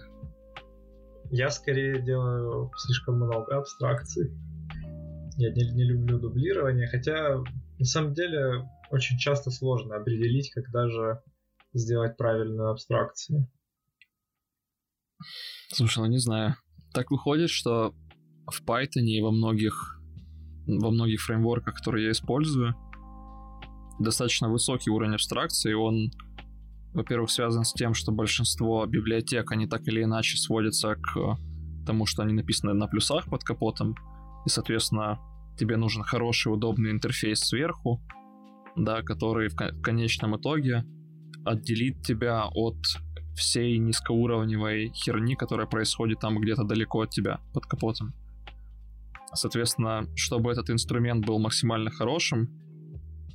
[1.31, 4.31] Я скорее делаю слишком много абстракций.
[5.37, 7.43] Я не, не люблю дублирование, хотя
[7.79, 11.21] на самом деле очень часто сложно определить, когда же
[11.75, 13.51] сделать правильную абстракцию.
[15.73, 16.57] Слушай, ну не знаю.
[16.93, 17.95] Так выходит, что
[18.47, 19.99] в Python и во многих
[20.67, 22.75] во многих фреймворках, которые я использую,
[23.99, 26.11] достаточно высокий уровень абстракции, он
[26.95, 31.39] во-первых, связан с тем, что большинство библиотек, они так или иначе сводятся к
[31.87, 33.95] тому, что они написаны на плюсах под капотом,
[34.45, 35.19] и, соответственно,
[35.59, 38.03] тебе нужен хороший, удобный интерфейс сверху,
[38.77, 40.85] да, который в конечном итоге
[41.45, 42.77] отделит тебя от
[43.35, 48.15] всей низкоуровневой херни, которая происходит там где-то далеко от тебя, под капотом.
[49.35, 52.51] Соответственно, чтобы этот инструмент был максимально хорошим,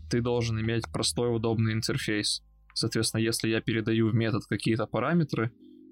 [0.09, 2.43] ты должен иметь простой, удобный интерфейс.
[2.73, 5.51] Соответственно, если я передаю в метод какие-то параметры,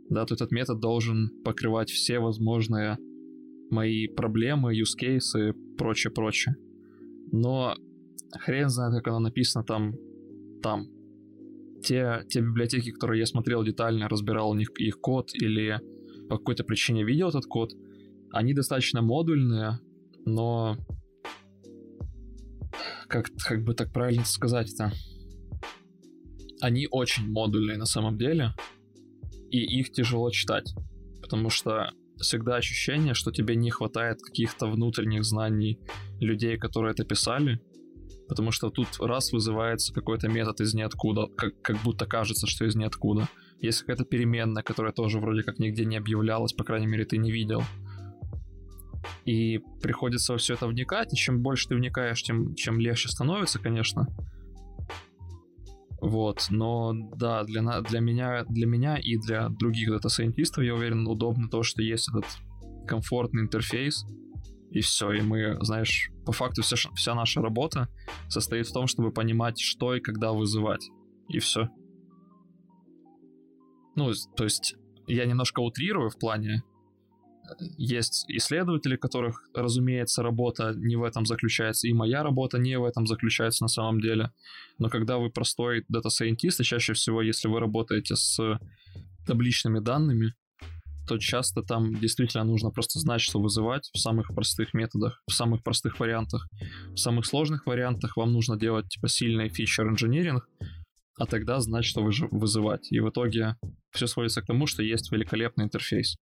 [0.10, 2.98] да, то этот метод должен покрывать все возможные
[3.72, 6.56] мои проблемы, use cases, прочее, прочее.
[7.32, 7.76] Но
[8.39, 9.96] хрен знает, как оно написано там,
[10.62, 10.86] там.
[11.86, 15.80] Те, те библиотеки, которые я смотрел детально, разбирал у них их код или
[16.28, 17.74] по какой-то причине видел этот код,
[18.32, 19.80] они достаточно модульные,
[20.26, 20.78] но
[23.08, 24.91] как, как бы так правильно сказать-то?
[26.62, 28.54] они очень модульные на самом деле,
[29.52, 30.74] и их тяжело читать,
[31.21, 35.80] потому что всегда ощущение, что тебе не хватает каких-то внутренних знаний
[36.19, 37.60] людей, которые это писали,
[38.28, 42.76] потому что тут раз вызывается какой-то метод из ниоткуда, как, как будто кажется, что из
[42.76, 43.28] ниоткуда.
[43.60, 47.32] Есть какая-то переменная, которая тоже вроде как нигде не объявлялась, по крайней мере, ты не
[47.32, 47.64] видел.
[49.26, 53.60] И приходится во все это вникать, и чем больше ты вникаешь, тем чем легче становится,
[53.60, 54.08] конечно.
[56.02, 60.76] Вот, но да, для, для, меня, для меня и для других data scientist ов, я
[60.76, 62.26] уверен, удобно то, что есть этот
[62.88, 64.06] комфортный интерфейс,
[64.76, 67.88] и все, и мы, знаешь, по факту вся, вся наша работа
[68.28, 70.90] состоит в том, чтобы понимать, что и когда вызывать,
[71.30, 71.70] и все.
[73.96, 74.76] Ну, то есть
[75.08, 76.62] я немножко утрирую в плане
[77.78, 83.08] есть исследователи, которых, разумеется, работа не в этом заключается, и моя работа не в этом
[83.08, 84.32] заключается на самом деле.
[84.78, 88.60] Но когда вы простой data scientist, и чаще всего, если вы работаете с
[89.26, 90.34] табличными данными,
[91.08, 95.63] то часто там действительно нужно просто знать, что вызывать в самых простых методах, в самых
[95.63, 96.47] простых вариантах.
[96.93, 100.47] В самых сложных вариантах вам нужно делать типа сильный фичер инжиниринг,
[101.17, 102.91] а тогда знать, что вызывать.
[102.91, 103.56] И в итоге
[103.91, 106.15] все сводится к тому, что есть великолепный интерфейс.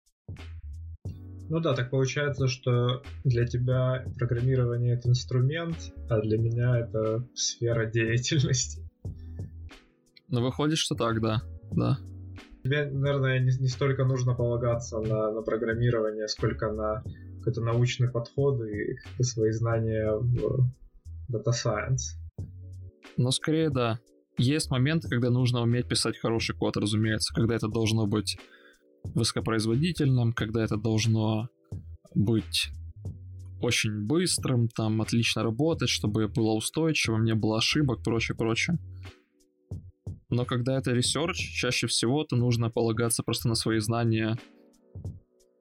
[1.48, 5.76] Ну да, так получается, что для тебя программирование это инструмент,
[6.08, 8.88] а для меня это сфера деятельности.
[10.28, 11.42] Ну, выходит, что так, да.
[11.72, 11.98] Да.
[12.62, 17.02] Тебе, наверное, не, не столько нужно полагаться на, на программирование, сколько на
[17.38, 20.68] какой-то научный подход и свои знания в
[21.30, 22.16] Data Science.
[23.16, 23.98] Ну, скорее, да.
[24.38, 28.38] Есть моменты, когда нужно уметь писать хороший код, разумеется, когда это должно быть
[29.04, 31.48] высокопроизводительным, когда это должно
[32.14, 32.70] быть
[33.60, 38.78] очень быстрым, там отлично работать, чтобы было устойчивым, не было ошибок, прочее, прочее.
[40.32, 44.38] Но когда это research, чаще всего то нужно полагаться просто на свои знания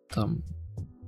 [0.10, 0.44] там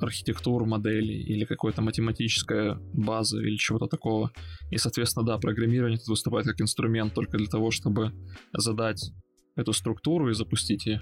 [0.01, 4.31] архитектуру модели или какой-то математическая база или чего-то такого.
[4.69, 8.11] И, соответственно, да, программирование тут выступает как инструмент только для того, чтобы
[8.51, 9.13] задать
[9.55, 11.01] эту структуру и запустить ее.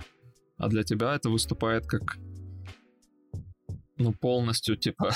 [0.57, 2.19] А для тебя это выступает как
[3.97, 5.09] ну, полностью, типа,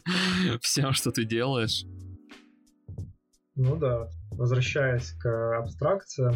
[0.60, 1.86] всем, что ты делаешь.
[3.54, 6.34] Ну да, возвращаясь к абстракциям,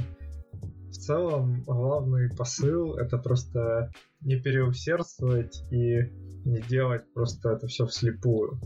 [0.91, 6.01] в целом главный посыл— это просто не переусердствовать и
[6.45, 8.61] не делать просто это все вслепую.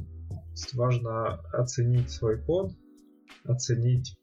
[0.75, 2.73] Важно оценить свой код,
[3.45, 4.17] оценить,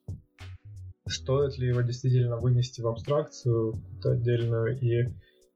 [1.08, 3.74] стоит ли его действительно вынести в абстракцию
[4.04, 5.14] отдельную и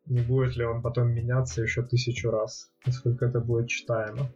[0.07, 4.33] не будет ли он потом меняться еще тысячу раз, насколько это будет читаемо.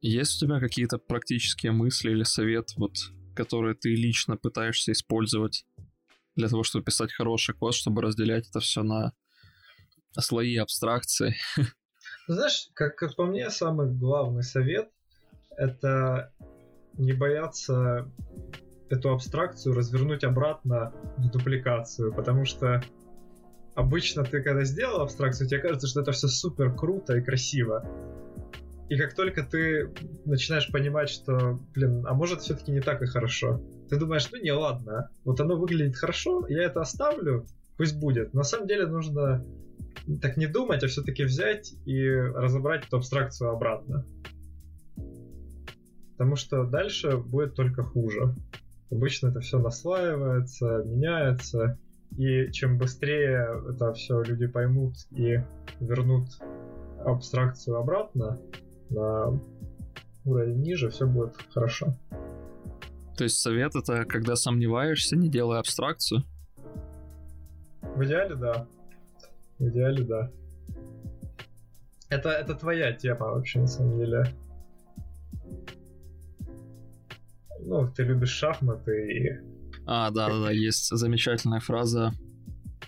[0.00, 2.92] Есть у тебя какие-то практические мысли или совет, вот,
[3.34, 5.64] которые ты лично пытаешься использовать
[6.36, 9.12] для того, чтобы писать хороший код, чтобы разделять это все на
[10.18, 11.36] слои абстракции?
[12.28, 14.90] Знаешь, как, как по мне, самый главный совет—
[15.56, 16.32] это
[16.94, 18.10] не бояться
[18.88, 22.82] эту абстракцию развернуть обратно в дупликацию, потому что
[23.74, 27.84] обычно ты когда сделал абстракцию, тебе кажется, что это все супер круто и красиво.
[28.88, 29.92] И как только ты
[30.24, 33.60] начинаешь понимать, что, блин, а может все-таки не так и хорошо,
[33.94, 38.34] ты думаешь, ну не, ладно, вот оно выглядит хорошо, я это оставлю, пусть будет.
[38.34, 39.44] На самом деле нужно
[40.20, 44.04] так не думать, а все-таки взять и разобрать эту абстракцию обратно.
[46.12, 48.34] Потому что дальше будет только хуже.
[48.90, 51.78] Обычно это все наслаивается, меняется,
[52.16, 55.38] и чем быстрее это все люди поймут и
[55.80, 56.28] вернут
[57.04, 58.38] абстракцию обратно
[58.90, 59.40] на
[60.24, 61.94] уровень ниже, все будет хорошо.
[63.16, 66.24] То есть совет это, когда сомневаешься, не делай абстракцию?
[67.82, 68.66] В идеале, да.
[69.58, 70.30] В идеале, да.
[72.08, 74.24] Это, это твоя тема вообще, на самом деле.
[77.60, 79.54] Ну, ты любишь шахматы и...
[79.86, 82.12] А, да-да-да, есть замечательная фраза.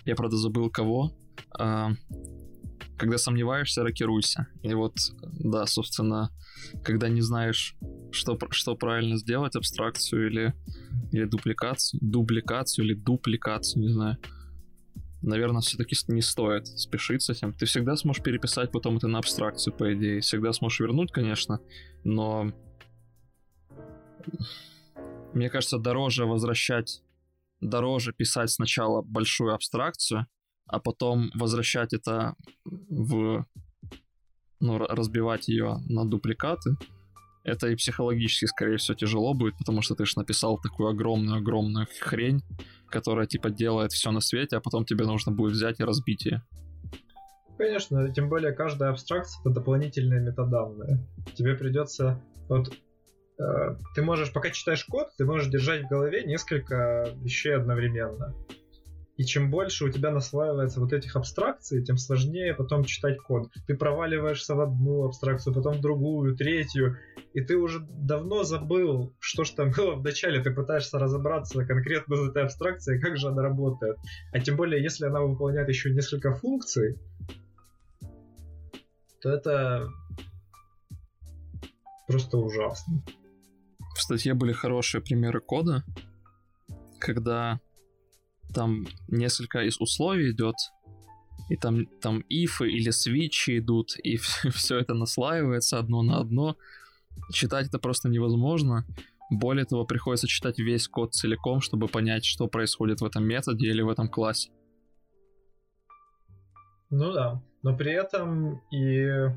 [0.05, 1.11] Я, правда, забыл кого.
[1.57, 1.91] А,
[2.97, 4.47] когда сомневаешься, рокируйся.
[4.63, 6.31] И вот, да, собственно,
[6.83, 7.75] когда не знаешь,
[8.11, 10.53] что, что правильно сделать, абстракцию или,
[11.11, 14.17] или дупликацию, дубликацию или дупликацию, не знаю,
[15.21, 17.53] наверное, все-таки не стоит спешить с этим.
[17.53, 20.21] Ты всегда сможешь переписать потом это на абстракцию, по идее.
[20.21, 21.59] Всегда сможешь вернуть, конечно,
[22.03, 22.51] но
[25.33, 27.03] мне кажется, дороже возвращать,
[27.61, 30.27] дороже писать сначала большую абстракцию,
[30.67, 33.45] а потом возвращать это в,
[34.59, 36.77] ну, разбивать ее на дупликаты.
[37.43, 42.41] Это и психологически, скорее всего, тяжело будет, потому что ты же написал такую огромную-огромную хрень,
[42.89, 46.41] которая типа делает все на свете, а потом тебе нужно будет взять и разбить ее.
[47.57, 51.07] Конечно, тем более каждая абстракция это дополнительные метаданные.
[51.35, 52.71] Тебе придется вот
[53.39, 58.35] э, ты можешь, пока читаешь код, ты можешь держать в голове несколько вещей одновременно.
[59.17, 63.49] И чем больше у тебя наслаивается вот этих абстракций, тем сложнее потом читать код.
[63.65, 66.97] Ты проваливаешься в одну абстракцию, потом в другую, третью,
[67.33, 70.41] и ты уже давно забыл, что ж там было в начале.
[70.43, 73.97] Ты пытаешься разобраться конкретно с этой абстракцией, как же она работает.
[74.31, 76.95] А тем более, если она выполняет еще несколько функций,
[79.21, 79.89] то это
[82.07, 83.01] просто ужасно.
[83.95, 85.83] В статье были хорошие примеры кода,
[86.99, 87.59] когда
[88.57, 90.55] там несколько из условий идет,
[91.49, 94.17] и там, там ифы или свитчи идут, и
[94.51, 96.57] все это наслаивается одно на одно.
[97.31, 98.85] Читать это просто невозможно.
[99.29, 103.81] Более того, приходится читать весь код целиком, чтобы понять, что происходит в этом методе или
[103.81, 104.49] в этом классе.
[106.89, 109.29] Ну да, но при этом и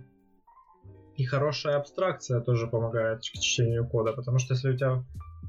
[1.16, 5.04] и хорошая абстракция тоже помогает к чтению кода, потому что если у тебя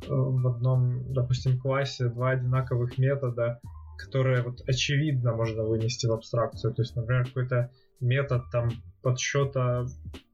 [0.07, 3.59] в одном, допустим, классе два одинаковых метода,
[3.97, 6.73] которые вот очевидно можно вынести в абстракцию.
[6.73, 8.69] То есть, например, какой-то метод там
[9.01, 9.85] подсчета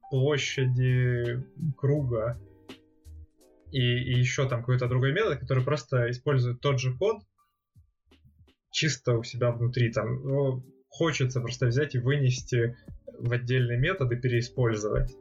[0.10, 1.44] площади
[1.78, 2.40] круга
[3.72, 7.18] и, и еще там какой-то другой метод, который просто использует тот же код
[8.72, 9.92] чисто у себя внутри.
[9.92, 12.78] Там ну, хочется просто взять и вынести
[13.20, 15.16] в отдельный метод и переиспользовать.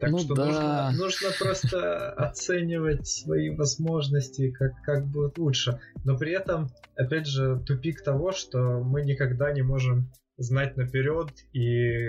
[0.00, 0.46] Так ну, что да.
[0.46, 5.78] нужно, нужно просто оценивать свои возможности, как, как будет лучше.
[6.04, 12.08] Но при этом, опять же, тупик того, что мы никогда не можем знать наперед и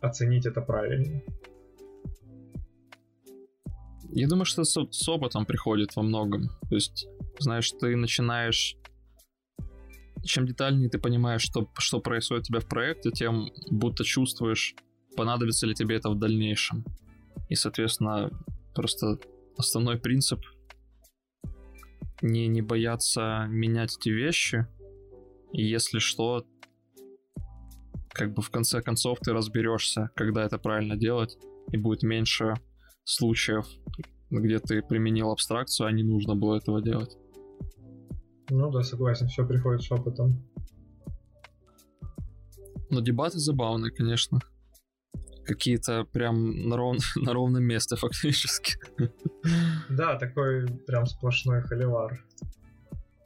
[0.00, 1.20] оценить это правильно.
[4.12, 6.48] Я думаю, что с, с опытом приходит во многом.
[6.70, 7.06] То есть,
[7.38, 8.76] знаешь, ты начинаешь...
[10.24, 14.74] Чем детальнее ты понимаешь, что, что происходит у тебя в проекте, тем будто чувствуешь,
[15.16, 16.84] понадобится ли тебе это в дальнейшем.
[17.48, 18.30] И, соответственно,
[18.74, 19.18] просто
[19.56, 20.40] основной принцип
[22.22, 24.66] не, не бояться менять эти вещи.
[25.52, 26.46] И если что,
[28.10, 31.38] как бы в конце концов ты разберешься, когда это правильно делать,
[31.72, 32.54] и будет меньше
[33.04, 33.66] случаев,
[34.30, 37.16] где ты применил абстракцию, а не нужно было этого делать.
[38.50, 40.44] Ну да, согласен, все приходит с опытом.
[42.90, 44.40] Но дебаты забавные, конечно.
[45.50, 46.98] Какие-то прям на, ров...
[47.16, 48.74] на ровном месте фактически.
[49.88, 52.24] Да, такой прям сплошной холивар.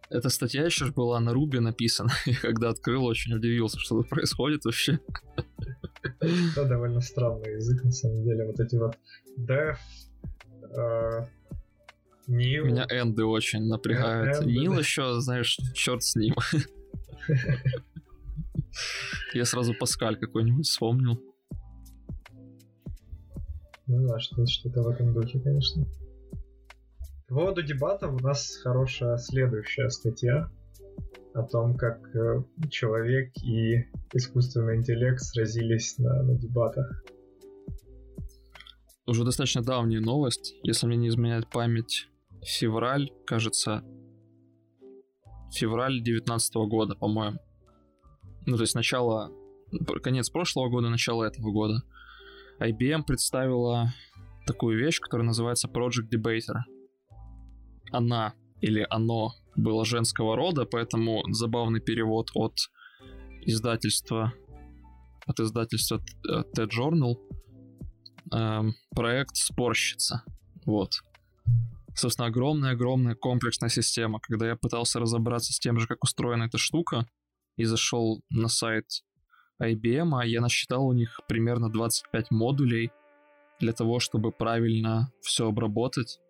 [0.09, 2.13] Эта статья еще была на Руби написана.
[2.27, 5.01] И когда открыл, очень удивился, что тут происходит вообще.
[6.57, 8.47] Да, довольно странный язык, на самом деле.
[8.47, 8.97] Вот эти вот
[9.39, 9.77] def,
[10.75, 11.27] э,
[12.27, 12.65] Нил.
[12.65, 14.39] Меня энды очень напрягают.
[14.39, 14.79] Энды, Нил да.
[14.79, 16.35] еще, знаешь, черт с ним.
[19.35, 21.21] Я сразу Паскаль какой-нибудь вспомнил.
[23.87, 25.87] Ну да, что-то, в этом духе, конечно.
[27.29, 30.51] По поводу дебатов у нас хорошая следующая статья
[31.35, 37.05] о том, как э, человек и искусственный интеллект сразились на, на дебатах.
[39.07, 42.09] Уже достаточно давняя новость, если мне не изменяет память,
[42.43, 43.83] февраль, кажется,
[45.53, 47.39] февраль 19 года, по-моему.
[48.47, 49.31] Ну, то есть начало,
[50.03, 51.83] конец прошлого года, начало этого года.
[52.71, 53.93] IBM представила
[54.47, 56.61] такую вещь, которая называется Project Debater.
[57.93, 62.57] Она или оно было женского рода, поэтому забавный перевод от
[63.43, 64.33] издательства
[65.27, 67.17] от издательства TED Journal
[68.33, 70.23] эм, проект «Спорщица».
[70.67, 70.93] Вот.
[71.95, 74.19] Собственно, огромная-огромная комплексная система.
[74.21, 77.07] Когда я пытался разобраться с тем же, как устроена эта штука,
[77.57, 78.85] и зашел на сайт
[79.63, 82.91] IBM, а я насчитал у них примерно 25 модулей
[83.61, 86.21] для того, чтобы правильно все обработать.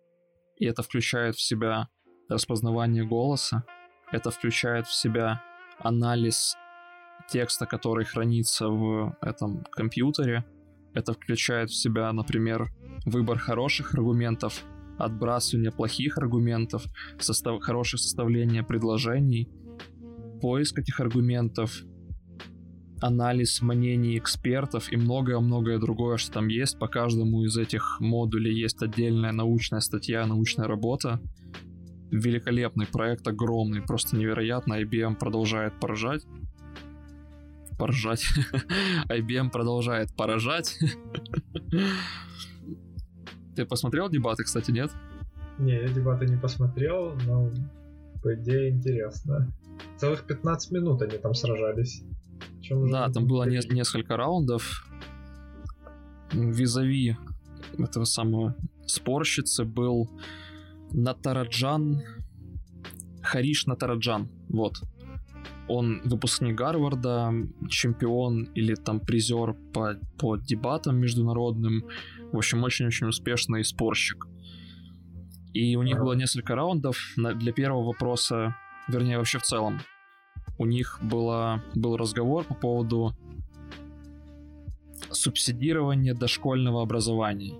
[0.57, 1.89] И это включает в себя
[2.29, 3.63] распознавание голоса.
[4.11, 5.41] Это включает в себя
[5.79, 6.55] анализ
[7.29, 10.45] текста, который хранится в этом компьютере.
[10.93, 12.69] Это включает в себя, например,
[13.05, 14.63] выбор хороших аргументов,
[14.97, 16.85] отбрасывание плохих аргументов,
[17.19, 19.49] состав, хорошее составление предложений,
[20.41, 21.83] поиск этих аргументов,
[23.05, 26.79] анализ мнений экспертов и многое-многое другое, что там есть.
[26.79, 31.19] По каждому из этих модулей есть отдельная научная статья, научная работа
[32.11, 34.81] великолепный проект, огромный, просто невероятно.
[34.81, 36.23] IBM продолжает поражать.
[37.77, 38.25] Поражать.
[39.09, 40.77] IBM продолжает поражать.
[43.55, 44.91] Ты посмотрел дебаты, кстати, нет?
[45.57, 47.49] Не, я дебаты не посмотрел, но
[48.21, 49.51] по идее интересно.
[49.97, 52.03] Целых 15 минут они там сражались.
[52.69, 54.87] Да, там было не- несколько раундов.
[56.31, 57.17] Визави
[57.77, 58.55] этого самого
[58.85, 60.09] спорщицы был
[60.91, 62.01] Натараджан,
[63.21, 64.75] Хариш Натараджан, вот.
[65.67, 67.33] Он выпускник Гарварда,
[67.69, 71.85] чемпион или там призер по, по дебатам международным.
[72.31, 74.27] В общем, очень-очень успешный спорщик.
[75.53, 76.97] И у них было несколько раундов.
[77.15, 78.55] Для первого вопроса,
[78.87, 79.79] вернее, вообще в целом,
[80.57, 83.15] у них было, был разговор по поводу
[85.11, 87.55] субсидирования дошкольного образования.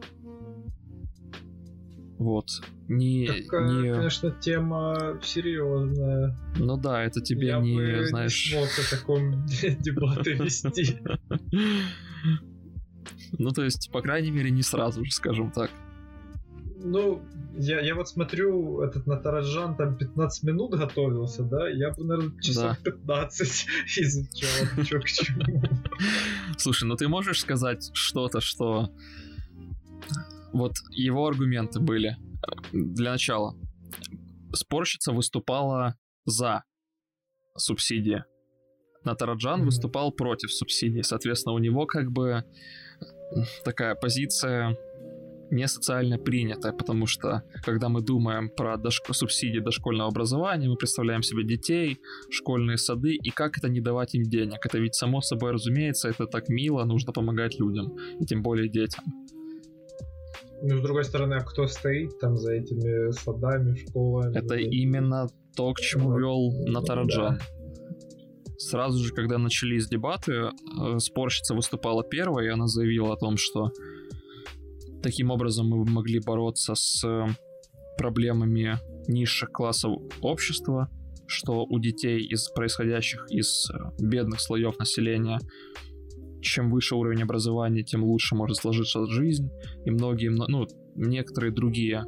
[2.18, 2.62] Вот.
[2.88, 3.93] Не, Такая, не...
[3.93, 6.38] конечно, тема серьезная.
[6.58, 8.54] Ну да, это тебе Я не, бы знаешь...
[8.54, 9.46] не смог о таком
[9.82, 11.00] дебаты вести.
[13.38, 15.70] Ну, то есть, по крайней мере, не сразу же, скажем так.
[16.88, 17.20] Ну,
[17.58, 21.68] я, я вот смотрю, этот Натараджан там 15 минут готовился, да?
[21.68, 22.92] Я бы, наверное, часов да.
[22.92, 23.68] 15
[23.98, 25.64] изучал, что к чему.
[26.58, 28.92] Слушай, ну ты можешь сказать что-то, что
[30.54, 32.18] вот его аргументы были.
[32.72, 33.56] Для начала,
[34.54, 36.64] спорщица выступала за
[37.58, 38.24] субсидии.
[39.04, 39.66] Натараджан mm-hmm.
[39.66, 41.04] выступал против субсидий.
[41.04, 42.44] Соответственно, у него как бы
[43.64, 44.78] такая позиция
[45.52, 49.14] не социально принятая, потому что когда мы думаем про дошк...
[49.14, 51.98] субсидии дошкольного образования, мы представляем себе детей,
[52.30, 54.66] школьные сады, и как это не давать им денег.
[54.66, 59.04] Это ведь само собой разумеется, это так мило, нужно помогать людям, и тем более детям.
[60.62, 64.38] Ну, с другой стороны, а кто стоит там за этими садами, школами?
[64.38, 67.38] Это именно то, к чему вел Натараджан.
[67.38, 67.46] Да.
[68.58, 73.72] Сразу же, когда начались дебаты, э, спорщица выступала первой, и она заявила о том, что
[75.06, 77.06] Таким образом мы могли бороться с
[77.95, 80.89] проблемами низших классов общества,
[81.28, 85.38] что у детей из происходящих из э, бедных слоев населения
[86.41, 89.47] чем выше уровень образования, тем лучше может сложиться жизнь,
[89.86, 92.03] и многие, ну, некоторые другие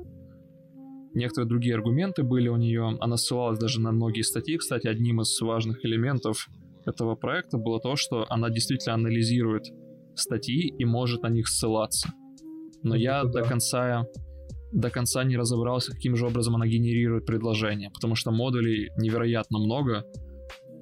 [1.14, 2.98] некоторые другие аргументы были у нее.
[3.00, 4.58] Она ссылалась даже на многие статьи.
[4.58, 6.48] Кстати, одним из важных элементов
[6.88, 9.66] этого проекта было то, что она действительно анализирует
[10.16, 12.10] статьи и может на них ссылаться.
[12.84, 13.42] Но Это я да.
[13.42, 14.06] до конца
[14.72, 20.04] до конца не разобрался, каким же образом она генерирует предложения, потому что модулей невероятно много,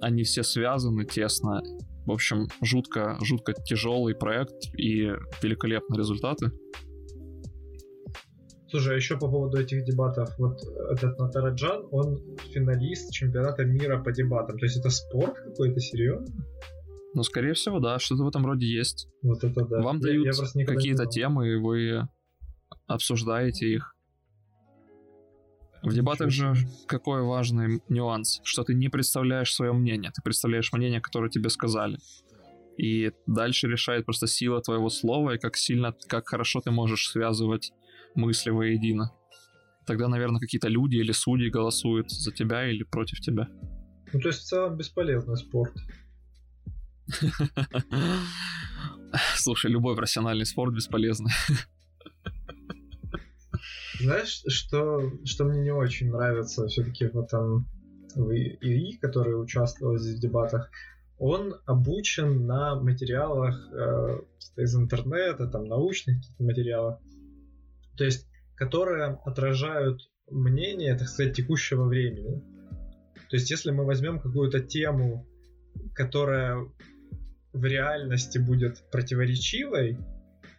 [0.01, 1.61] они все связаны тесно.
[2.05, 6.51] В общем, жутко, жутко тяжелый проект и великолепные результаты.
[8.69, 10.59] Слушай, а еще по поводу этих дебатов, вот
[10.91, 12.19] этот Натараджан, он
[12.51, 14.57] финалист чемпионата мира по дебатам.
[14.57, 16.27] То есть это спорт какой-то, серьезно?
[17.15, 19.07] Ну, скорее всего, да, что-то в этом роде есть.
[19.23, 19.81] Вот это да.
[19.81, 22.09] Вам я, дают я какие-то темы, и вы
[22.87, 23.95] обсуждаете их.
[25.81, 26.55] В дебатах же
[26.87, 31.99] какой важный нюанс, что ты не представляешь свое мнение, ты представляешь мнение, которое тебе сказали.
[32.77, 37.71] И дальше решает просто сила твоего слова и как сильно, как хорошо ты можешь связывать
[38.13, 39.13] мысли воедино.
[39.85, 43.47] Тогда, наверное, какие-то люди или судьи голосуют за тебя или против тебя.
[44.11, 45.73] Ну, то есть в целом бесполезный спорт.
[49.35, 51.31] Слушай, любой профессиональный спорт бесполезный.
[53.99, 57.67] Знаешь, что, что мне не очень нравится все-таки в этом
[58.15, 60.69] в ИИ, который участвовал здесь в дебатах,
[61.17, 64.19] он обучен на материалах э,
[64.57, 66.99] из интернета, там научных каких-то материалах,
[67.97, 72.41] то есть которые отражают мнение, так сказать, текущего времени.
[73.29, 75.27] То есть если мы возьмем какую-то тему,
[75.93, 76.69] которая
[77.55, 79.97] в реальности будет противоречивой,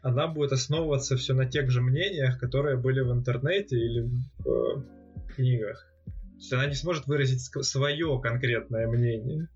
[0.03, 5.32] она будет основываться все на тех же мнениях, которые были в интернете или в э,
[5.34, 5.86] книгах.
[6.05, 9.49] То есть она не сможет выразить свое конкретное мнение.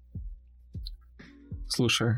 [1.69, 2.17] Слушай,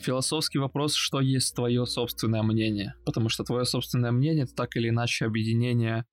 [0.00, 2.94] философский вопрос, что есть твое собственное мнение.
[3.04, 6.04] Потому что твое собственное мнение это так или иначе объединение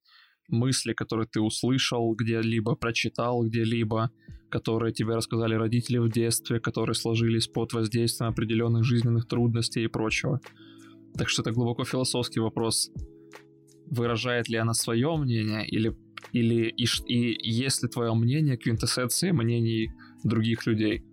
[0.48, 4.12] мысли, которые ты услышал где-либо, прочитал где-либо,
[4.50, 10.39] которые тебе рассказали родители в детстве, которые сложились под воздействием определенных жизненных трудностей и прочего.
[11.16, 12.91] Так что это глубоко философский вопрос.
[13.89, 15.95] Выражает ли она свое мнение или,
[16.34, 19.91] или и, и есть ли твое мнение квинтэссенцией мнений
[20.24, 21.04] других людей?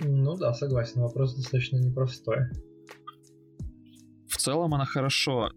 [0.00, 2.38] Ну да, согласен, вопрос достаточно непростой.
[4.28, 5.50] В целом она хорошо,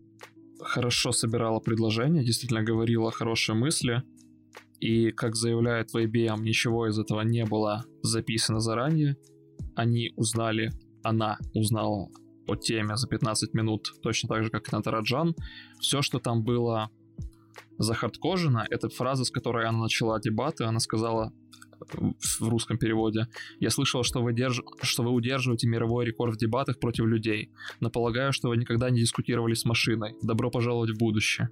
[0.61, 4.03] хорошо собирала предложения, действительно говорила хорошие мысли,
[4.79, 9.17] и, как заявляет в IBM, ничего из этого не было записано заранее.
[9.75, 10.71] Они узнали,
[11.03, 12.09] она узнала
[12.47, 15.35] о теме за 15 минут, точно так же, как и Натараджан.
[15.79, 16.89] Все, что там было
[17.77, 20.63] захардкожено, это фраза, с которой она начала дебаты.
[20.63, 21.33] Она сказала
[21.79, 23.27] в русском переводе.
[23.59, 24.61] Я слышал, что вы, держ...
[24.81, 29.01] что вы удерживаете мировой рекорд в дебатах против людей, но полагаю, что вы никогда не
[29.01, 30.15] дискутировали с машиной.
[30.21, 31.49] Добро пожаловать в будущее.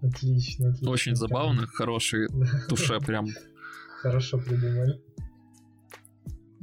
[0.00, 0.90] Отлично, отлично.
[0.90, 2.28] Очень забавно, хороший
[2.68, 3.26] душе прям.
[4.00, 5.00] Хорошо придумали.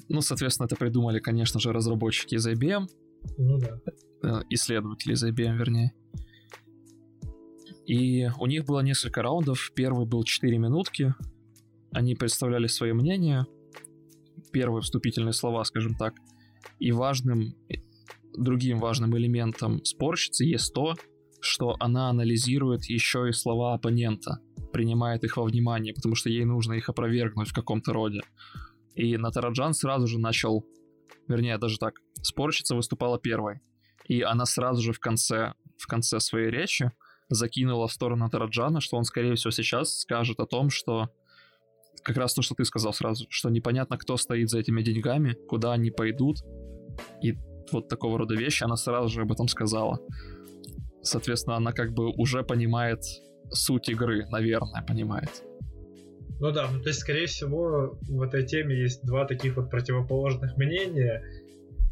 [0.09, 2.87] Ну, соответственно, это придумали, конечно же, разработчики из IBM.
[3.37, 3.79] Ну да.
[4.23, 5.93] Э, исследователи из IBM, вернее.
[7.85, 9.71] И у них было несколько раундов.
[9.75, 11.13] Первый был 4 минутки.
[11.93, 13.45] Они представляли свое мнение.
[14.51, 16.13] Первые вступительные слова, скажем так.
[16.79, 17.55] И важным,
[18.35, 20.95] другим важным элементом спорщицы есть то,
[21.39, 24.39] что она анализирует еще и слова оппонента,
[24.71, 28.21] принимает их во внимание, потому что ей нужно их опровергнуть в каком-то роде.
[28.95, 30.65] И Натараджан сразу же начал,
[31.27, 33.59] вернее, даже так, спорщица выступала первой.
[34.07, 36.91] И она сразу же в конце, в конце своей речи
[37.29, 41.09] закинула в сторону Натараджана, что он, скорее всего, сейчас скажет о том, что
[42.03, 45.73] как раз то, что ты сказал сразу, что непонятно, кто стоит за этими деньгами, куда
[45.73, 46.37] они пойдут,
[47.21, 47.33] и
[47.71, 49.99] вот такого рода вещи она сразу же об этом сказала.
[51.01, 52.99] Соответственно, она как бы уже понимает
[53.51, 55.43] суть игры, наверное, понимает.
[56.39, 60.57] Ну да, ну то есть, скорее всего, в этой теме есть два таких вот противоположных
[60.57, 61.23] мнения,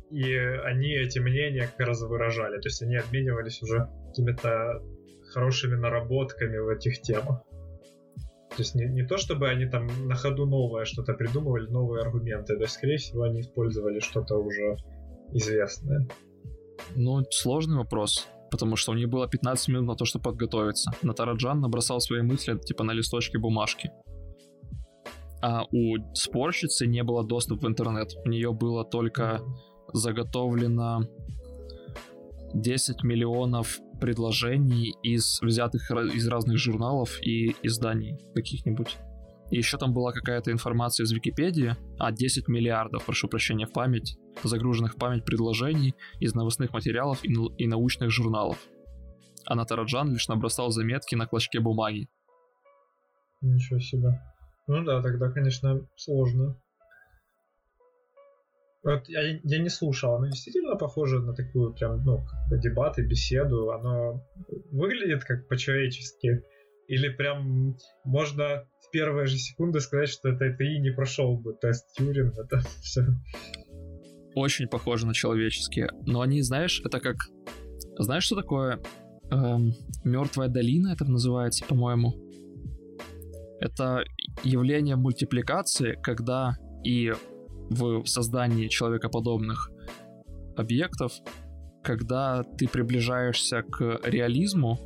[0.10, 2.60] и они эти мнения как раз выражали.
[2.60, 4.82] То есть они обменивались уже какими-то
[5.32, 7.42] хорошими наработками в этих темах.
[8.62, 12.56] То есть не, не то, чтобы они там на ходу новое что-то придумывали, новые аргументы.
[12.56, 14.78] То есть, скорее всего, они использовали что-то уже
[15.34, 16.08] известное.
[16.96, 20.92] Ну, сложный вопрос потому что у них было 15 минут на то, чтобы подготовиться.
[21.04, 23.92] Натараджан набросал свои мысли типа на листочке бумажки.
[25.42, 28.14] А у спорщицы не было доступа в интернет.
[28.26, 29.40] У нее было только
[29.94, 31.08] заготовлено
[32.54, 38.98] 10 миллионов предложений из взятых из разных журналов и изданий каких-нибудь.
[39.52, 44.96] И еще там была какая-то информация из Википедии, а 10 миллиардов, прошу прощения, память, загруженных
[44.96, 48.58] в память предложений из новостных материалов и, и научных журналов.
[49.46, 52.08] А Натараджан лишь набросал заметки на клочке бумаги.
[53.42, 54.22] Ничего себе.
[54.68, 56.61] Ну да, тогда, конечно, сложно.
[58.84, 63.72] Вот я, я не слушал, оно действительно похоже на такую прям, ну, дебаты, беседу.
[63.72, 64.26] Оно
[64.72, 66.44] выглядит как по-человечески.
[66.88, 71.94] Или прям можно в первые же секунды сказать, что это ты не прошел бы тест
[71.96, 73.04] Тьюринг, это все.
[74.34, 75.90] Очень похоже на человеческие.
[76.06, 77.18] Но они, знаешь, это как...
[77.98, 78.82] Знаешь, что такое
[79.30, 79.74] эм,
[80.04, 82.14] мертвая долина, это называется, по-моему?
[83.60, 84.04] Это
[84.44, 87.14] явление мультипликации, когда и
[87.72, 89.72] в создании человекоподобных
[90.58, 91.14] объектов,
[91.84, 94.78] когда ты приближаешься к реализму,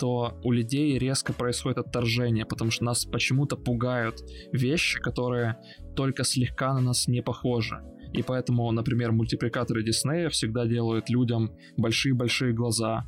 [0.00, 4.20] то у людей резко происходит отторжение, потому что нас почему-то пугают
[4.52, 5.56] вещи, которые
[5.96, 7.82] только слегка на нас не похожи.
[8.12, 13.04] И поэтому, например, мультипликаторы Диснея всегда делают людям большие-большие глаза,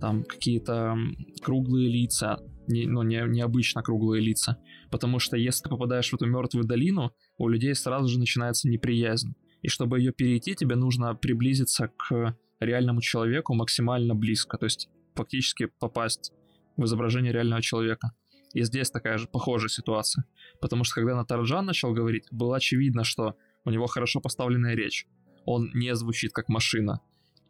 [0.00, 0.96] там какие-то
[1.42, 2.38] круглые лица,
[2.68, 4.58] не, ну, не, необычно круглые лица.
[4.90, 9.34] Потому что если ты попадаешь в эту мертвую долину, у людей сразу же начинается неприязнь.
[9.62, 15.68] И чтобы ее перейти, тебе нужно приблизиться к реальному человеку максимально близко, то есть фактически
[15.78, 16.32] попасть
[16.76, 18.12] в изображение реального человека.
[18.54, 20.24] И здесь такая же похожая ситуация.
[20.60, 25.06] Потому что когда Натарджан начал говорить, было очевидно, что у него хорошо поставленная речь.
[25.44, 27.00] Он не звучит как машина.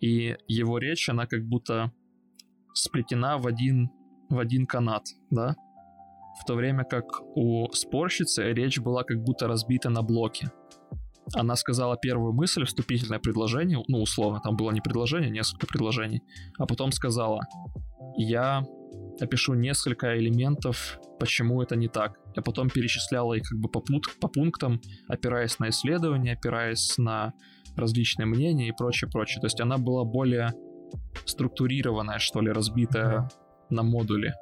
[0.01, 1.93] И его речь, она как будто
[2.74, 3.91] сплетена в один,
[4.28, 5.57] в один канат, да?
[6.41, 10.51] В то время как у спорщицы речь была как будто разбита на блоки.
[11.34, 16.22] Она сказала первую мысль, вступительное предложение, ну, условно, там было не предложение, несколько предложений,
[16.57, 17.41] а потом сказала,
[18.16, 18.64] я
[19.20, 22.18] опишу несколько элементов, почему это не так.
[22.37, 27.32] Я потом перечисляла их как бы по, пут, по пунктам, опираясь на исследования, опираясь на
[27.76, 29.41] различные мнения и прочее, прочее.
[29.41, 30.53] То есть она была более
[31.24, 33.28] структурированная, что ли, разбитая
[33.70, 34.32] на модули.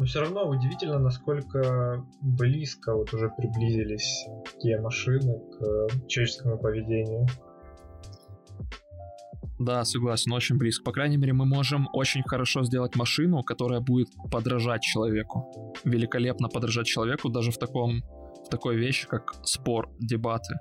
[0.00, 4.26] Но все равно удивительно, насколько близко вот уже приблизились
[4.58, 7.26] те машины к человеческому поведению.
[9.58, 10.84] Да, согласен, очень близко.
[10.84, 15.74] По крайней мере, мы можем очень хорошо сделать машину, которая будет подражать человеку.
[15.84, 18.00] Великолепно подражать человеку даже в таком
[18.46, 20.54] в такой вещи, как спор, дебаты.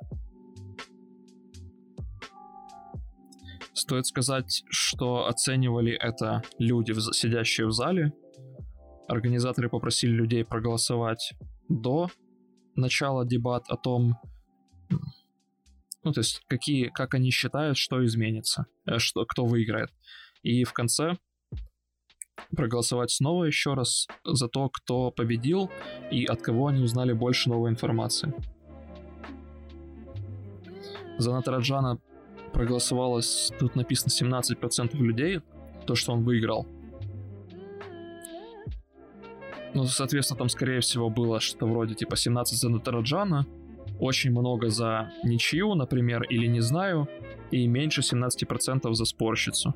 [3.71, 8.11] Стоит сказать, что оценивали это люди, сидящие в зале,
[9.09, 11.33] Организаторы попросили людей проголосовать
[11.67, 12.09] до
[12.75, 14.19] начала дебат о том,
[16.03, 19.89] ну, то есть, какие, как они считают, что изменится, э, что, кто выиграет.
[20.43, 21.17] И в конце
[22.55, 25.71] проголосовать снова еще раз за то, кто победил
[26.11, 28.31] и от кого они узнали больше новой информации.
[31.17, 31.99] За Натараджана
[32.53, 33.21] проголосовало,
[33.59, 35.41] тут написано 17% людей,
[35.87, 36.67] то, что он выиграл–
[39.73, 43.45] ну, соответственно, там, скорее всего, было что-то вроде типа 17 за Натараджана,
[43.99, 47.07] очень много за ничью, например, или не знаю,
[47.51, 49.73] и меньше 17% за спорщицу.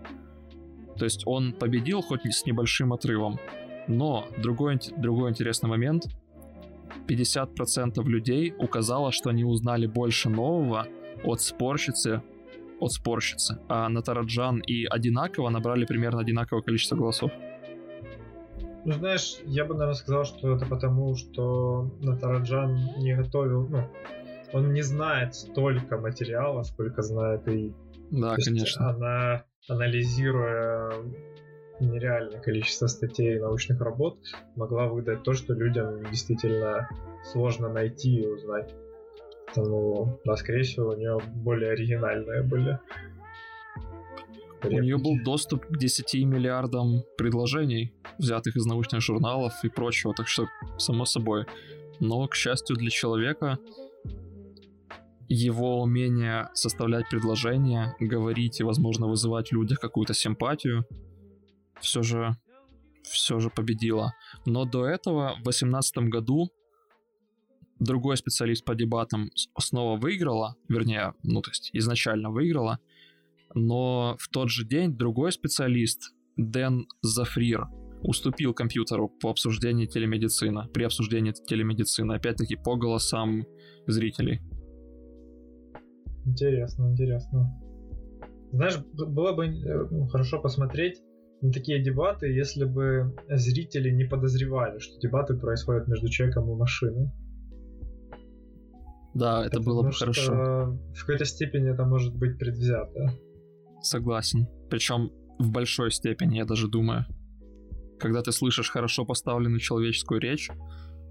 [0.98, 3.39] То есть он победил хоть с небольшим отрывом.
[3.88, 6.06] Но другой, другой интересный момент.
[7.08, 10.88] 50% людей указало, что они узнали больше нового
[11.24, 12.22] от спорщицы,
[12.80, 17.32] от спорщицы, а Натараджан и одинаково набрали примерно одинаковое количество голосов.
[18.86, 23.90] Ну, знаешь, я бы, наверное, сказал, что это потому, что Натараджан не готовил, ну,
[24.52, 27.74] он не знает столько материала, сколько знает и...
[28.12, 28.90] Да, То конечно.
[28.90, 30.92] Она, анализируя
[31.80, 34.20] нереальное количество статей и научных работ,
[34.56, 36.90] могла выдать то, что людям действительно
[37.32, 38.76] сложно найти и узнать.
[39.48, 42.80] Поэтому, да, скорее всего, у нее более оригинальные были
[44.64, 50.28] у нее был доступ к 10 миллиардам предложений, взятых из научных журналов и прочего, так
[50.28, 50.47] что,
[50.78, 51.45] само собой.
[51.99, 53.59] Но, к счастью для человека,
[55.30, 60.86] его умение составлять предложения, говорить и, возможно, вызывать в людях какую-то симпатию,
[61.80, 62.36] все же,
[63.03, 64.14] все же победило.
[64.45, 66.51] Но до этого, в 2018 году,
[67.80, 72.80] другой специалист по дебатам снова выиграла, вернее, ну, то есть изначально выиграла,
[73.54, 77.68] но в тот же день другой специалист, Дэн Зафрир,
[78.01, 83.45] уступил компьютеру по обсуждению телемедицины, при обсуждении телемедицины, опять-таки по голосам
[83.88, 84.41] зрителей.
[86.26, 87.60] Интересно, интересно.
[88.51, 91.01] Знаешь, было бы э, ну, хорошо посмотреть
[91.41, 97.12] на такие дебаты, если бы зрители не подозревали, что дебаты происходят между человеком и машиной.
[99.14, 100.78] Да, это Потому было бы хорошо.
[100.95, 103.12] В какой-то степени это может быть предвзято.
[103.84, 104.48] Согласен.
[104.70, 107.06] Причем в большой степени, я даже думаю.
[108.00, 110.50] Когда ты слышишь хорошо поставленную человеческую речь,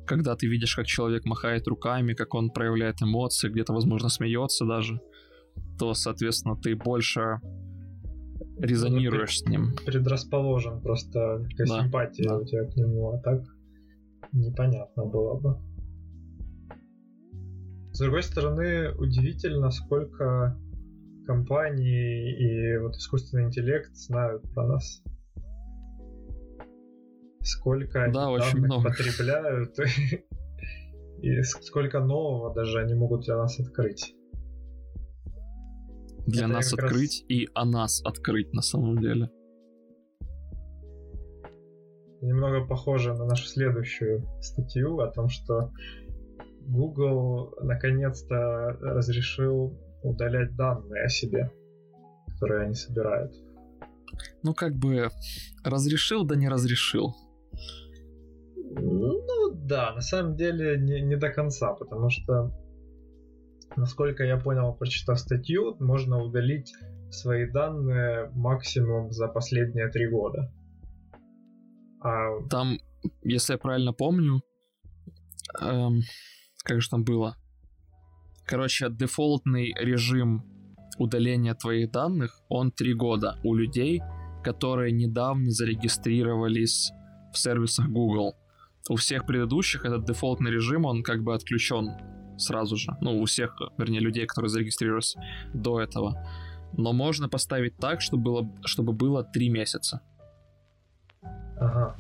[0.07, 5.01] когда ты видишь, как человек махает руками, как он проявляет эмоции, где-то, возможно, смеется даже,
[5.79, 7.41] то, соответственно, ты больше
[8.59, 9.75] резонируешь с ним.
[9.85, 12.39] Предрасположен просто к да, симпатия да.
[12.39, 13.43] у тебя к нему, а так
[14.33, 15.59] непонятно было бы.
[17.93, 20.59] С другой стороны, удивительно, сколько
[21.25, 25.03] компаний и вот искусственный интеллект знают про нас.
[27.41, 28.91] Сколько они да, очень много.
[28.91, 29.77] потребляют
[31.23, 34.15] и сколько нового даже они могут для нас открыть.
[36.27, 37.25] Для Это нас открыть раз...
[37.29, 39.31] и о нас открыть на самом деле.
[42.21, 45.73] Немного похоже на нашу следующую статью о том, что
[46.61, 51.51] Google наконец-то разрешил удалять данные о себе,
[52.29, 53.33] которые они собирают.
[54.43, 55.09] Ну, как бы
[55.65, 57.15] разрешил, да не разрешил.
[58.75, 62.53] Ну да, на самом деле не, не до конца, потому что,
[63.77, 66.73] насколько я понял, прочитав статью, можно удалить
[67.11, 70.53] свои данные максимум за последние три года.
[72.01, 72.41] А...
[72.49, 72.79] Там,
[73.23, 74.43] если я правильно помню,
[75.61, 76.01] эм,
[76.65, 77.37] как же там было?
[78.53, 80.45] Короче, дефолтный режим
[80.99, 84.03] удаления твоих данных, он три года у людей,
[84.45, 86.93] которые недавно зарегистрировались
[87.33, 88.37] в сервисах Google.
[88.91, 91.93] У всех предыдущих этот дефолтный режим, он как бы отключен
[92.37, 92.93] сразу же.
[93.01, 95.17] Ну, у всех, вернее, людей, которые зарегистрировались
[95.55, 96.23] до этого.
[96.77, 100.03] Но можно поставить так, чтобы было, чтобы было три месяца.
[101.59, 101.97] Ага.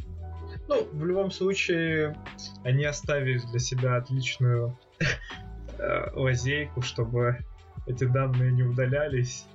[0.68, 2.14] Ну, в любом случае,
[2.62, 4.78] они оставили для себя отличную
[6.14, 7.38] лазейку, чтобы
[7.86, 9.46] эти данные не удалялись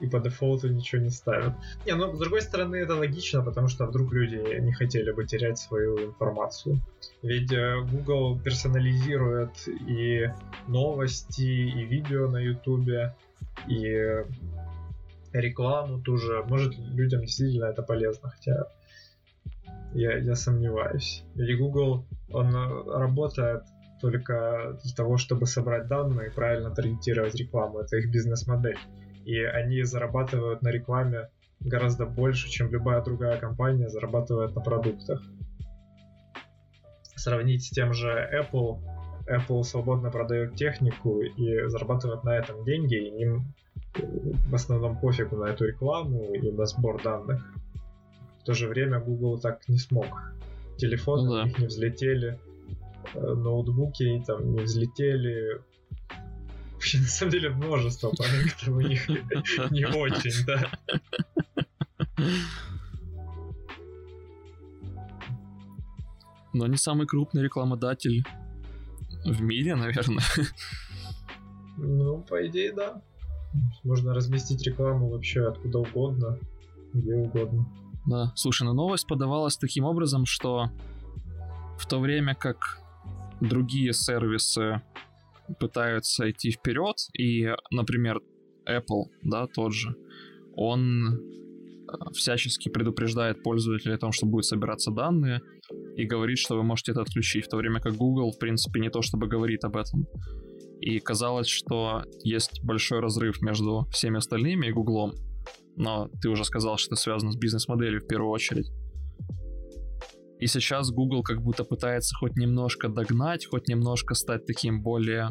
[0.00, 1.54] и по дефолту ничего не ставят.
[1.86, 5.58] Не, ну, с другой стороны, это логично, потому что вдруг люди не хотели бы терять
[5.58, 6.80] свою информацию.
[7.22, 10.30] Ведь э, Google персонализирует и
[10.68, 13.14] новости, и видео на YouTube,
[13.68, 14.24] и
[15.32, 16.44] рекламу тоже.
[16.46, 18.66] Может, людям действительно это полезно, хотя
[19.94, 21.24] я, я сомневаюсь.
[21.34, 23.62] Ведь Google, он работает
[24.00, 27.80] только для того, чтобы собрать данные и правильно таргетировать рекламу.
[27.80, 28.78] Это их бизнес-модель
[29.26, 31.28] и они зарабатывают на рекламе
[31.60, 35.20] гораздо больше, чем любая другая компания зарабатывает на продуктах.
[37.16, 38.78] Сравнить с тем же Apple,
[39.28, 43.54] Apple свободно продает технику и зарабатывает на этом деньги, и им
[43.96, 47.52] в основном пофигу на эту рекламу и на сбор данных.
[48.42, 50.06] В то же время Google так не смог.
[50.76, 51.48] Телефоны ну, да.
[51.48, 52.38] их не взлетели,
[53.14, 55.60] ноутбуки там не взлетели,
[56.76, 59.08] Вообще, на самом деле, множество проектов у них
[59.70, 60.70] не очень, да.
[66.52, 68.24] Но они самый крупный рекламодатель
[69.24, 70.22] в мире, наверное.
[71.78, 73.02] Ну, по идее, да.
[73.82, 76.38] Можно разместить рекламу вообще откуда угодно,
[76.92, 77.66] где угодно.
[78.06, 80.70] Да, слушай, ну новость подавалась таким образом, что
[81.78, 82.80] в то время как
[83.40, 84.82] другие сервисы
[85.60, 88.20] пытаются идти вперед, и, например,
[88.68, 89.94] Apple, да, тот же,
[90.56, 95.40] он э, всячески предупреждает пользователей о том, что будет собираться данные,
[95.96, 98.90] и говорит, что вы можете это отключить, в то время как Google, в принципе, не
[98.90, 100.06] то чтобы говорит об этом.
[100.80, 105.14] И казалось, что есть большой разрыв между всеми остальными и Google,
[105.76, 108.70] но ты уже сказал, что это связано с бизнес-моделью в первую очередь.
[110.38, 115.30] И сейчас Google как будто пытается хоть немножко догнать, хоть немножко стать таким более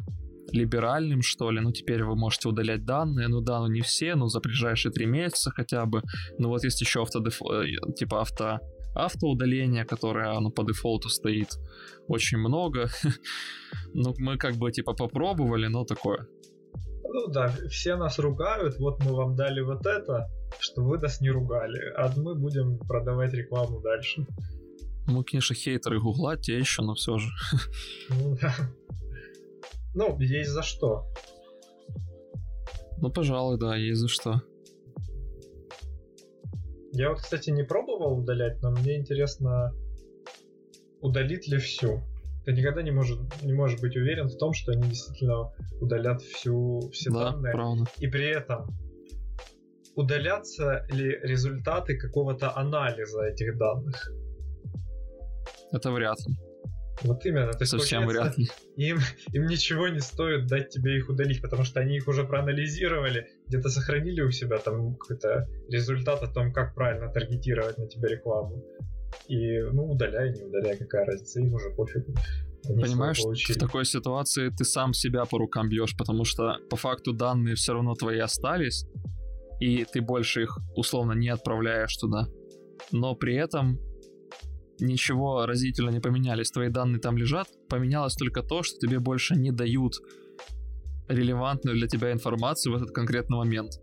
[0.52, 1.60] либеральным, что ли.
[1.60, 3.28] Ну, теперь вы можете удалять данные.
[3.28, 6.02] Ну да, ну не все, но за ближайшие три месяца хотя бы.
[6.38, 7.42] Ну вот есть еще автодеф...
[7.42, 8.60] Э, типа авто
[8.96, 11.50] автоудаление, которое оно по дефолту стоит
[12.08, 12.88] очень много.
[13.94, 16.28] ну, мы как бы типа попробовали, но такое.
[17.04, 20.28] Ну да, все нас ругают, вот мы вам дали вот это,
[20.60, 24.26] что вы нас не ругали, а мы будем продавать рекламу дальше.
[25.08, 27.30] Мы, конечно, хейтеры Гугла, те еще, но все же.
[28.10, 28.54] Ну, да.
[29.94, 31.06] ну, есть за что.
[32.98, 34.42] Ну, пожалуй, да, есть за что.
[36.92, 39.74] Я вот, кстати, не пробовал удалять, но мне интересно,
[41.02, 42.02] удалит ли всю.
[42.46, 45.52] Ты никогда не, может, не можешь быть уверен в том, что они действительно
[45.82, 47.54] удалят всю, все да, данные.
[47.54, 47.86] Правда.
[47.98, 48.70] И при этом
[49.96, 54.12] удалятся ли результаты какого-то анализа этих данных?
[55.76, 56.36] Это вряд ли.
[57.02, 57.52] Вот именно.
[57.52, 58.48] То есть, Совсем вряд ли.
[58.78, 59.00] Им,
[59.34, 63.70] им ничего не стоит дать тебе их удалить, потому что они их уже проанализировали, где-то
[63.70, 68.64] сохранили у себя там какой-то результат о том, как правильно таргетировать на тебя рекламу.
[69.28, 72.06] И, ну, удаляй, не удаляй, какая разница, им уже пофиг.
[72.68, 77.14] Они Понимаешь, в такой ситуации ты сам себя по рукам бьешь, потому что по факту
[77.14, 78.86] данные все равно твои остались,
[79.60, 82.28] и ты больше их условно не отправляешь туда.
[82.92, 83.80] Но при этом
[84.80, 86.52] ничего разительно не поменялись.
[86.52, 87.48] Твои данные там лежат.
[87.70, 89.96] Поменялось только то, что тебе больше не дают
[91.08, 93.74] релевантную для тебя информацию в этот конкретный момент.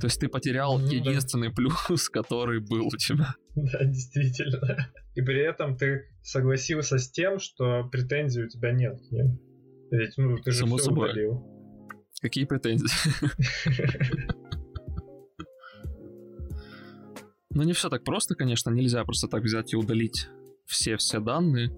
[0.00, 1.54] То есть ты потерял ну, единственный да.
[1.54, 3.34] плюс, который был у тебя.
[3.54, 4.92] Да, действительно.
[5.14, 9.38] И при этом ты согласился с тем, что претензий у тебя нет к ним.
[9.90, 11.10] Ведь ну, ты же Само все собой.
[11.10, 11.46] удалил.
[12.20, 12.86] Какие претензии?
[17.54, 20.26] Ну, не все так просто, конечно, нельзя просто так взять и удалить
[20.66, 21.74] все-все данные.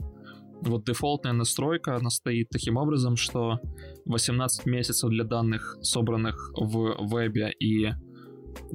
[0.62, 3.58] Вот дефолтная настройка, она стоит таким образом, что
[4.06, 7.90] 18 месяцев для данных, собранных в вебе и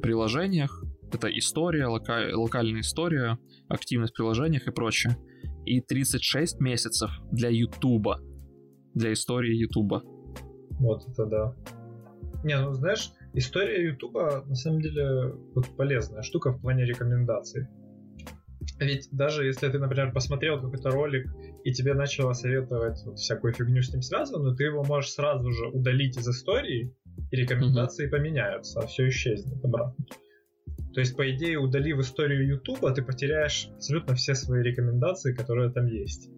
[0.00, 3.38] приложениях, это история, лока- локальная история,
[3.68, 5.16] активность в приложениях и прочее.
[5.64, 8.20] И 36 месяцев для Ютуба,
[8.94, 10.02] для истории Ютуба.
[10.78, 11.54] Вот это да.
[12.44, 17.66] Не, ну знаешь, история Ютуба на самом деле вот полезная штука в плане рекомендаций.
[18.80, 21.30] Ведь даже если ты, например, посмотрел какой-то ролик
[21.64, 25.66] и тебе начало советовать вот всякую фигню с ним связанную, ты его можешь сразу же
[25.66, 26.94] удалить из истории,
[27.30, 28.10] и рекомендации mm-hmm.
[28.10, 30.06] поменяются, а все исчезнет обратно.
[30.94, 35.86] То есть, по идее, удалив историю Ютуба, ты потеряешь абсолютно все свои рекомендации, которые там
[35.86, 36.30] есть.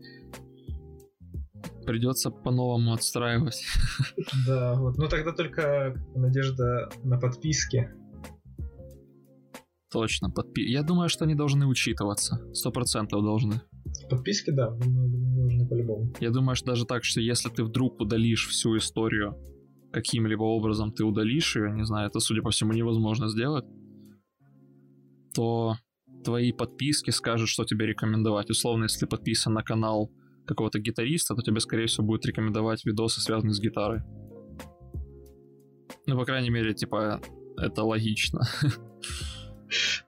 [1.87, 3.65] Придется по-новому отстраивать.
[4.47, 4.99] Да, вот.
[4.99, 7.91] Ну тогда только надежда на подписки.
[9.93, 10.31] Точно.
[10.31, 10.63] Подпи...
[10.63, 12.41] Я думаю, что они должны учитываться.
[12.55, 13.61] Сто процентов должны.
[14.09, 16.15] Подписки, да, нужны по-любому.
[16.21, 19.37] Я думаю, что даже так, что если ты вдруг удалишь всю историю
[19.93, 23.67] каким-либо образом, ты удалишь ее, не знаю, это, судя по всему, невозможно сделать,
[25.35, 25.77] то
[26.25, 28.51] твои подписки скажут, что тебе рекомендовать.
[28.51, 30.11] Условно, если ты подписан на канал
[30.47, 34.01] какого-то гитариста, то тебе, скорее всего, будет рекомендовать видосы, связанные с гитарой.
[36.07, 37.21] Ну, по крайней мере, типа,
[37.59, 38.41] это логично.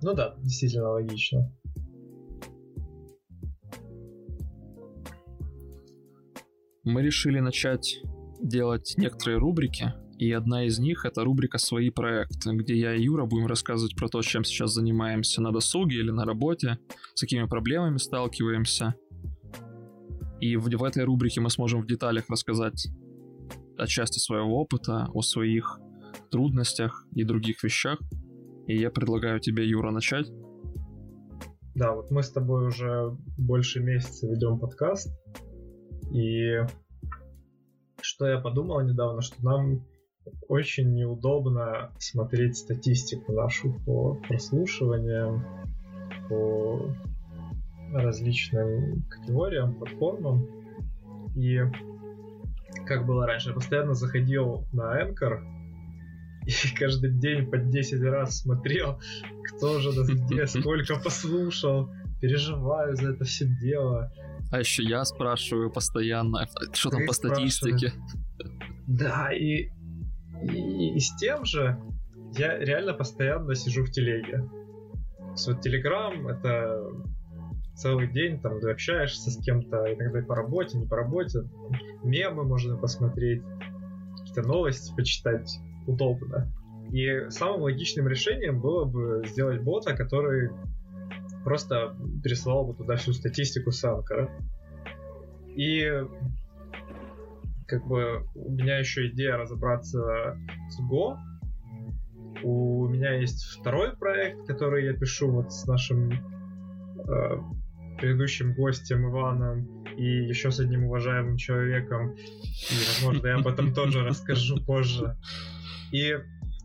[0.00, 1.50] Ну да, действительно логично.
[6.84, 8.02] Мы решили начать
[8.40, 13.24] делать некоторые рубрики, и одна из них это рубрика «Свои проекты», где я и Юра
[13.24, 16.78] будем рассказывать про то, чем сейчас занимаемся на досуге или на работе,
[17.14, 18.94] с какими проблемами сталкиваемся.
[20.40, 22.88] И в, в этой рубрике мы сможем в деталях рассказать
[23.78, 25.80] о части своего опыта, о своих
[26.30, 27.98] трудностях и других вещах.
[28.66, 30.30] И я предлагаю тебе, Юра, начать.
[31.74, 35.12] Да, вот мы с тобой уже больше месяца ведем подкаст.
[36.12, 36.60] И
[38.00, 39.84] что я подумал недавно, что нам
[40.48, 45.44] очень неудобно смотреть статистику нашу по прослушиваниям,
[46.28, 46.94] по
[47.92, 50.46] различным категориям, платформам.
[51.36, 51.58] И
[52.86, 55.40] как было раньше, я постоянно заходил на Anchor
[56.46, 59.00] и каждый день по 10 раз смотрел,
[59.48, 61.90] кто же где, сколько послушал,
[62.20, 64.12] переживаю за это все дело.
[64.50, 67.92] А еще я спрашиваю постоянно, что там по статистике.
[68.86, 69.70] Да, и,
[70.42, 71.78] и, и с тем же
[72.36, 74.48] я реально постоянно сижу в телеге.
[75.46, 76.78] Вот Телеграм это
[77.74, 81.40] целый день, там ты общаешься с кем-то, иногда и по работе, не по работе,
[82.04, 83.42] мемы можно посмотреть,
[84.18, 86.52] какие-то новости почитать удобно.
[86.92, 90.50] И самым логичным решением было бы сделать бота, который
[91.44, 94.30] просто пересылал бы туда всю статистику с Анкара.
[95.56, 95.90] И
[97.66, 101.16] как бы у меня еще идея разобраться с Go.
[102.42, 107.38] У меня есть второй проект, который я пишу вот с нашим э,
[107.98, 112.14] предыдущим гостем Иваном и еще с одним уважаемым человеком.
[112.14, 115.16] И, возможно, я об этом тоже расскажу позже.
[115.92, 116.16] И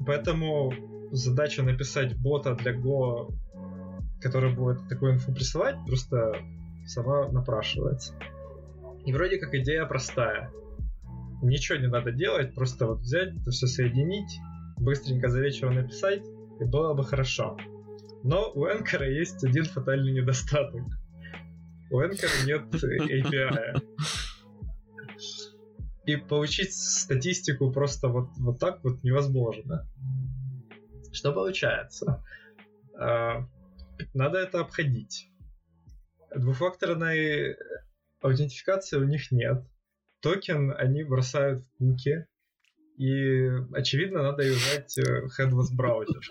[0.06, 0.74] поэтому
[1.12, 3.34] задача написать бота для Go,
[4.22, 6.34] который будет такую инфу присылать, просто
[6.86, 8.14] сама напрашивается.
[9.06, 10.52] И вроде как идея простая.
[11.42, 14.40] Ничего не надо делать, просто вот взять это все соединить,
[14.78, 16.22] быстренько за вечер написать,
[16.60, 17.58] и было бы хорошо.
[18.24, 20.82] Но у Энкора есть один фатальный недостаток.
[21.92, 23.82] У Энкора нет API.
[26.10, 29.88] И получить статистику просто вот, вот так вот невозможно.
[31.12, 32.26] Что получается?
[33.00, 33.48] А,
[34.16, 35.30] надо это обходить.
[36.36, 37.58] Двухфакторной
[38.22, 39.64] аутентификации у них нет.
[40.20, 42.26] Токен они бросают в куки,
[42.98, 46.22] и, очевидно, надо юзать э, headless браузер.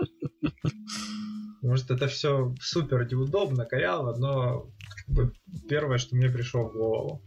[1.62, 4.72] Может, это все супер неудобно, коряво, но
[5.68, 7.24] первое, что мне пришло в голову.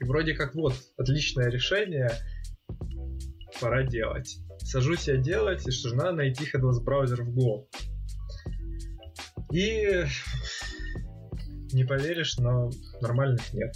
[0.00, 2.10] И вроде как вот, отличное решение,
[3.60, 4.38] пора делать.
[4.58, 7.66] Сажусь я делать, и что же, надо найти headless браузер в Go.
[9.52, 10.04] И
[11.72, 12.70] не поверишь, но
[13.00, 13.74] нормальных нет.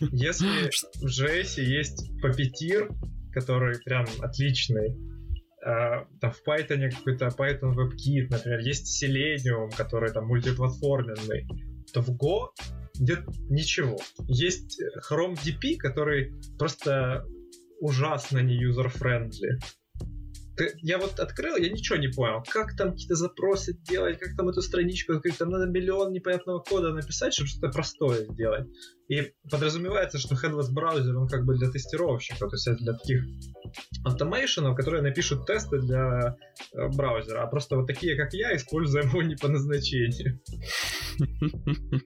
[0.00, 0.70] Если
[1.00, 2.88] в JS есть Puppeteer,
[3.32, 4.96] который прям отличный,
[5.64, 11.46] а, там в Python какой-то Python WebKit, например, есть Selenium, который там мультиплатформенный,
[11.92, 12.48] то в Go
[12.98, 13.98] нет ничего.
[14.26, 14.80] Есть
[15.10, 17.24] Chrome DP, который просто
[17.80, 18.58] ужасно не.
[20.56, 22.42] Ты, я вот открыл, я ничего не понял.
[22.48, 26.92] Как там какие-то запросы делать, как там эту страничку открыть, там надо миллион непонятного кода
[26.92, 28.66] написать, чтобы что-то простое сделать.
[29.08, 33.22] И подразумевается, что headless браузер, он как бы для тестировщиков, то есть для таких
[34.04, 36.36] автомейшенов, которые напишут тесты для
[36.74, 40.40] э, браузера, а просто вот такие, как я, используем его не по назначению.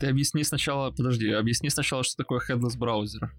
[0.00, 3.30] Ты объясни сначала, подожди, объясни сначала, что такое headless браузер.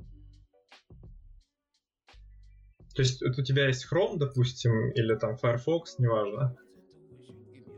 [2.93, 6.55] То есть вот у тебя есть Chrome, допустим, или там Firefox, неважно.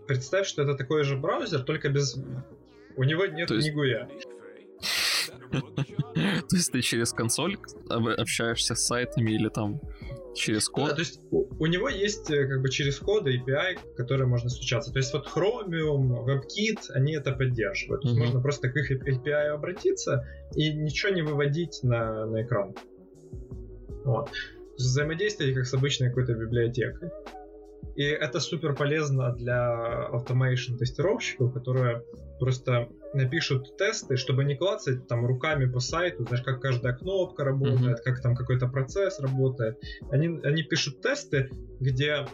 [0.05, 2.17] Представь, что это такой же браузер, только без...
[2.97, 3.67] У него нет есть...
[3.67, 4.09] ни гуя.
[6.14, 7.58] То есть ты через консоль
[7.89, 9.80] общаешься с сайтами или там
[10.36, 10.89] через код?
[10.89, 14.49] Да, то есть у, у него есть э, как бы через коды API, которые можно
[14.49, 14.91] стучаться.
[14.91, 18.01] То есть вот Chromium, WebKit, они это поддерживают.
[18.01, 22.74] То есть можно просто к их API обратиться и ничего не выводить на, на экран.
[24.06, 24.30] Вот
[24.78, 27.10] взаимодействие как с обычной какой-то библиотекой.
[27.96, 32.04] И это супер полезно для automation тестировщиков, которые
[32.39, 38.00] просто напишут тесты, чтобы не клацать там руками по сайту, знаешь, как каждая кнопка работает,
[38.00, 38.04] mm-hmm.
[38.04, 39.78] как там какой-то процесс работает.
[40.10, 42.26] Они, они пишут тесты, где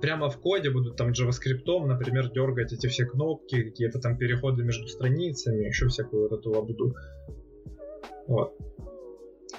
[0.00, 4.86] прямо в коде будут там JavaScript, например, дергать эти все кнопки, какие-то там переходы между
[4.86, 6.94] страницами, еще всякую вот эту лабуду.
[8.28, 8.54] Вот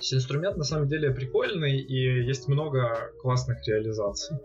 [0.02, 4.38] есть инструмент на самом деле прикольный, и есть много классных реализаций.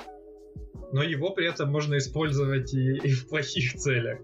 [0.92, 4.20] Но его при этом можно использовать и, и в плохих целях.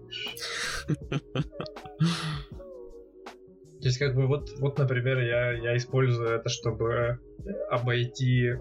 [3.83, 7.19] То есть, как бы, вот, вот например, я, я использую это, чтобы
[7.69, 8.53] обойти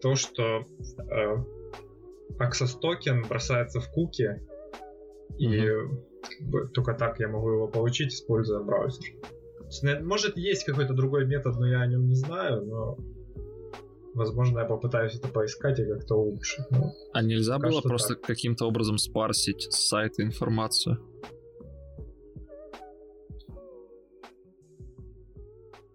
[0.00, 0.64] то, что
[0.98, 1.36] э,
[2.38, 4.40] Access токен бросается в куки,
[5.38, 5.88] и mm-hmm.
[6.22, 9.04] как бы, только так я могу его получить, используя браузер.
[10.02, 12.96] Может, есть какой-то другой метод, но я о нем не знаю, но
[14.14, 16.68] Возможно, я попытаюсь это поискать и как-то улучшить.
[16.70, 18.22] Но а нельзя было просто так.
[18.22, 20.98] каким-то образом спарсить с сайта информацию?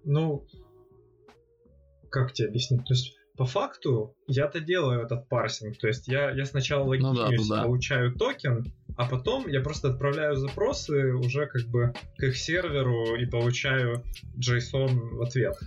[0.05, 0.45] Ну,
[2.09, 2.85] как тебе объяснить?
[2.85, 5.77] То есть, по факту, я-то делаю этот парсинг.
[5.77, 7.63] То есть, я, я сначала логинюсь, ну, да, ну, да.
[7.63, 8.63] получаю токен,
[8.95, 14.03] а потом я просто отправляю запросы уже как бы к их серверу и получаю
[14.37, 15.57] JSON в ответ.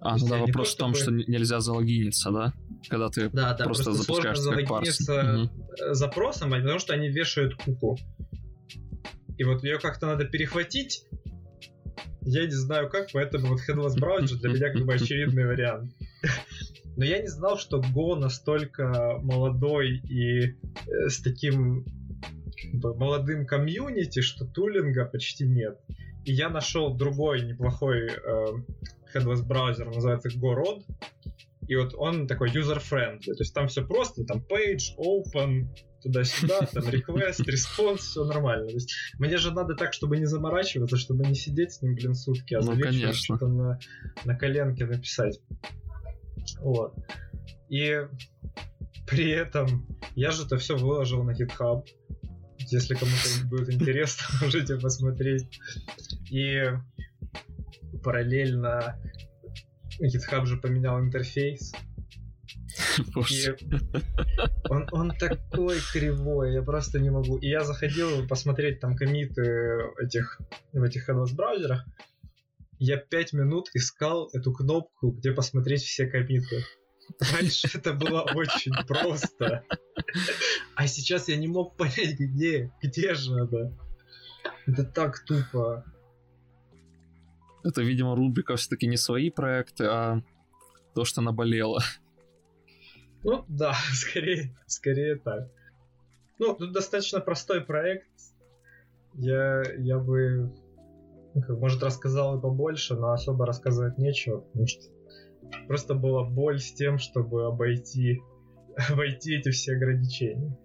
[0.00, 2.52] А, ну да, вопрос в том, что нельзя залогиниться, да?
[2.88, 5.08] Когда ты да, да, просто, просто запускаешься как парс.
[5.08, 5.94] Угу.
[5.94, 7.98] запросом, потому что они вешают куку.
[9.36, 11.04] И вот ее как-то надо перехватить.
[12.22, 15.92] Я не знаю как, поэтому вот headless браузер для меня как бы очевидный вариант.
[16.96, 21.84] Но я не знал, что Go настолько молодой и э, с таким
[22.72, 25.78] молодым комьюнити, что тулинга почти нет.
[26.24, 28.46] И я нашел другой неплохой э,
[29.14, 30.84] headless браузер, называется GoRod.
[31.68, 33.34] И вот он такой user-friendly.
[33.34, 35.68] То есть там все просто, там page, open,
[36.02, 38.68] туда-сюда, там request, response, все нормально.
[38.68, 42.14] То есть мне же надо так, чтобы не заморачиваться, чтобы не сидеть с ним, блин,
[42.14, 42.74] сутки, а ну,
[43.12, 43.78] что-то на,
[44.24, 45.40] на коленке написать.
[46.60, 46.94] Вот.
[47.68, 48.00] И
[49.06, 51.84] при этом я же это все выложил на GitHub.
[52.58, 55.60] Если кому-то будет интересно, можете посмотреть.
[56.30, 56.62] И
[58.02, 58.98] параллельно
[60.00, 61.72] GitHub же поменял интерфейс.
[63.30, 63.48] И
[64.68, 67.38] он, он такой кривой, я просто не могу.
[67.38, 70.40] И я заходил посмотреть там комиты этих,
[70.72, 71.84] в этих headless браузерах.
[72.78, 76.64] Я пять минут искал эту кнопку, где посмотреть все комиты.
[77.32, 79.64] Раньше это было очень просто.
[80.74, 83.76] А сейчас я не мог понять, где, где же это.
[84.66, 85.84] Это так тупо.
[87.68, 90.22] Это, видимо, рубрика все-таки не свои проекты, а
[90.94, 91.82] то, что наболело.
[93.22, 95.50] Ну да, скорее, скорее так.
[96.38, 98.08] Ну, тут достаточно простой проект.
[99.12, 100.50] Я, я бы,
[101.34, 104.84] ну, может, рассказал и побольше, но особо рассказывать нечего, потому что
[105.66, 108.22] просто была боль с тем, чтобы обойти,
[108.90, 110.56] обойти эти все ограничения.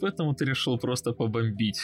[0.00, 1.80] Поэтому ты решил просто побомбить.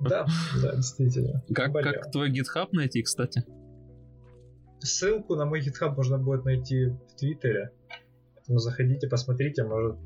[0.00, 0.26] Да,
[0.62, 1.42] да, действительно.
[1.54, 3.44] Как, как твой GitHub найти, кстати?
[4.80, 7.70] Ссылку на мой GitHub можно будет найти в Твиттере.
[8.34, 9.96] Поэтому заходите, посмотрите, может,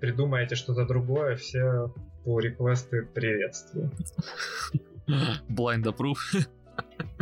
[0.00, 1.92] придумаете что-то другое, все
[2.24, 3.90] по реквесты приветствую.
[5.48, 6.46] Blind approve.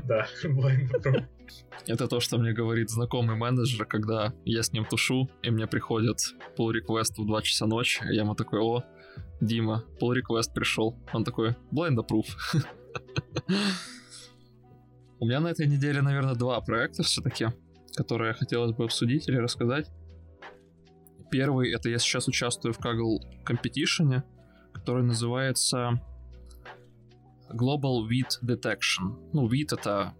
[0.04, 1.24] Да, blind approve.
[1.86, 6.18] Это то, что мне говорит знакомый менеджер, когда я с ним тушу, и мне приходит
[6.56, 8.84] pull request в 2 часа ночи, я ему такой, о,
[9.40, 10.98] Дима, pull request пришел.
[11.12, 12.28] Он такой, blind approve.
[15.20, 17.48] У меня на этой неделе, наверное, два проекта все-таки,
[17.96, 19.90] которые хотелось бы обсудить или рассказать.
[21.30, 24.22] Первый, это я сейчас участвую в Kaggle Competition,
[24.72, 26.00] который называется
[27.50, 29.30] Global Weed Detection.
[29.32, 30.14] Ну, weed это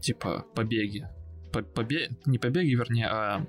[0.00, 1.08] типа побеги.
[1.52, 2.10] Побе...
[2.26, 3.46] Не побеги, вернее, а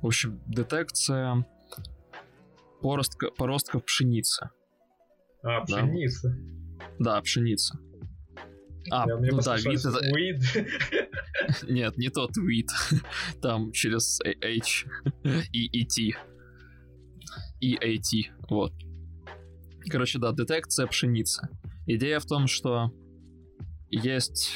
[0.00, 1.46] в общем, детекция
[2.84, 4.50] поростка, поростков пшеницы.
[5.42, 6.36] А, пшеница.
[6.98, 7.78] Да, да пшеница.
[8.90, 10.00] А, Я, ну да, вид это...
[10.14, 10.68] Weed.
[11.72, 12.68] Нет, не тот вид.
[13.40, 14.84] Там через H
[15.24, 16.18] и и T.
[17.60, 18.74] И AT, вот.
[19.90, 21.48] Короче, да, детекция пшеницы.
[21.86, 22.90] Идея в том, что
[23.88, 24.50] есть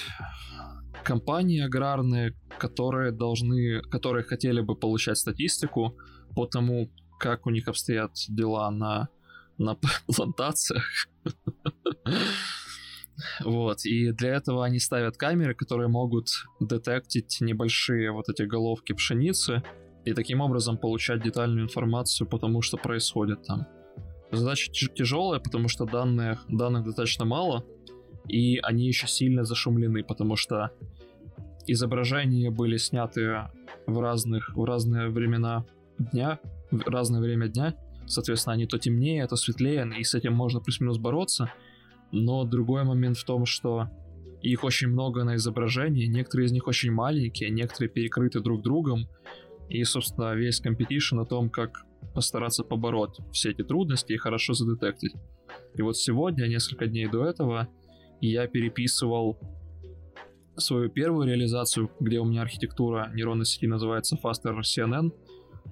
[1.02, 5.96] компании аграрные, которые должны, которые хотели бы получать статистику
[6.34, 9.08] по тому, как у них обстоят дела на,
[9.58, 9.76] на
[10.06, 11.08] плантациях.
[13.44, 16.28] Вот, и для этого они ставят камеры, которые могут
[16.60, 19.62] детектить небольшие вот эти головки пшеницы
[20.04, 23.66] и таким образом получать детальную информацию по тому, что происходит там.
[24.30, 27.64] Задача тяжелая, потому что данных, данных достаточно мало,
[28.28, 30.70] и они еще сильно зашумлены, потому что
[31.66, 33.48] изображения были сняты
[33.86, 35.64] в разных в разные времена
[35.98, 36.38] дня,
[36.70, 37.74] разное время дня.
[38.06, 41.52] Соответственно, они то темнее, то светлее, и с этим можно плюс-минус бороться.
[42.10, 43.88] Но другой момент в том, что
[44.40, 49.08] их очень много на изображении, некоторые из них очень маленькие, некоторые перекрыты друг другом.
[49.68, 51.84] И, собственно, весь competition о том, как
[52.14, 55.14] постараться побороть все эти трудности и хорошо за detect ить.
[55.74, 57.68] И вот сегодня, несколько дней до этого,
[58.20, 59.38] я переписывал
[60.56, 65.12] свою первую реализацию, где у меня архитектура нейронной сети называется Faster CNN.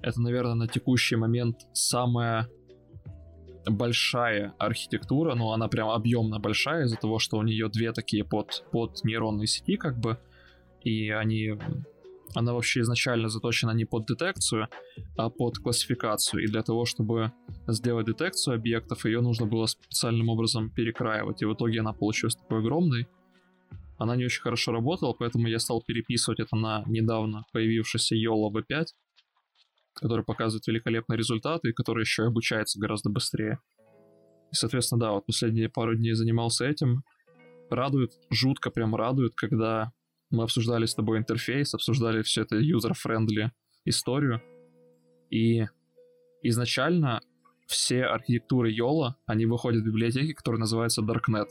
[0.01, 2.47] Это, наверное, на текущий момент самая
[3.65, 8.65] большая архитектура, но она прям объемно большая из-за того, что у нее две такие под,
[8.71, 10.17] под нейронные сети, как бы,
[10.81, 11.57] и они
[12.35, 14.67] она вообще изначально заточена не под детекцию,
[15.15, 16.43] а под классификацию.
[16.43, 17.31] И для того, чтобы
[17.67, 21.41] сделать детекцию объектов, ее нужно было специальным образом перекраивать.
[21.41, 23.07] И в итоге она получилась такой огромной.
[23.97, 28.85] Она не очень хорошо работала, поэтому я стал переписывать это на недавно появившийся YOLO V5,
[29.99, 33.59] который показывает великолепные результаты и который еще и обучается гораздо быстрее.
[34.51, 37.03] И, соответственно, да, вот последние пару дней занимался этим.
[37.69, 39.91] Радует, жутко прям радует, когда
[40.29, 43.49] мы обсуждали с тобой интерфейс, обсуждали все это user-friendly
[43.85, 44.41] историю.
[45.29, 45.65] И
[46.41, 47.21] изначально
[47.67, 51.47] все архитектуры Йола, они выходят в библиотеке, которая называется Darknet,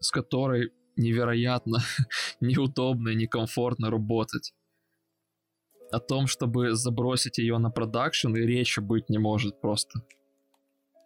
[0.00, 1.78] с которой невероятно
[2.40, 4.54] неудобно и некомфортно работать.
[5.92, 10.00] О том, чтобы забросить ее на продакшн, и речи быть не может просто.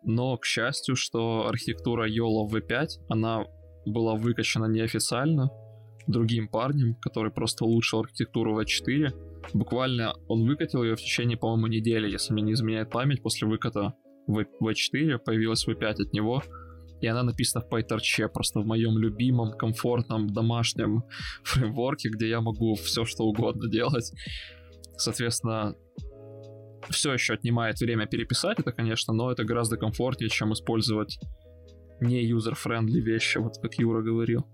[0.02, 3.44] Но, к счастью, что архитектура YOLO V5, она
[3.86, 5.50] была выкачана неофициально,
[6.06, 9.12] другим парнем, который просто улучшил архитектуру V4.
[9.54, 13.94] Буквально он выкатил ее в течение, по-моему, недели, если мне не изменяет память, после выката
[14.28, 16.42] V4 появилась V5 от него,
[17.00, 21.04] и она написана в PyTorch, просто в моем любимом, комфортном, домашнем
[21.44, 24.12] фреймворке, где я могу все что угодно делать.
[24.96, 25.74] Соответственно,
[26.90, 31.18] все еще отнимает время переписать это, конечно, но это гораздо комфортнее, чем использовать
[32.00, 34.46] не user-friendly вещи, вот как Юра говорил.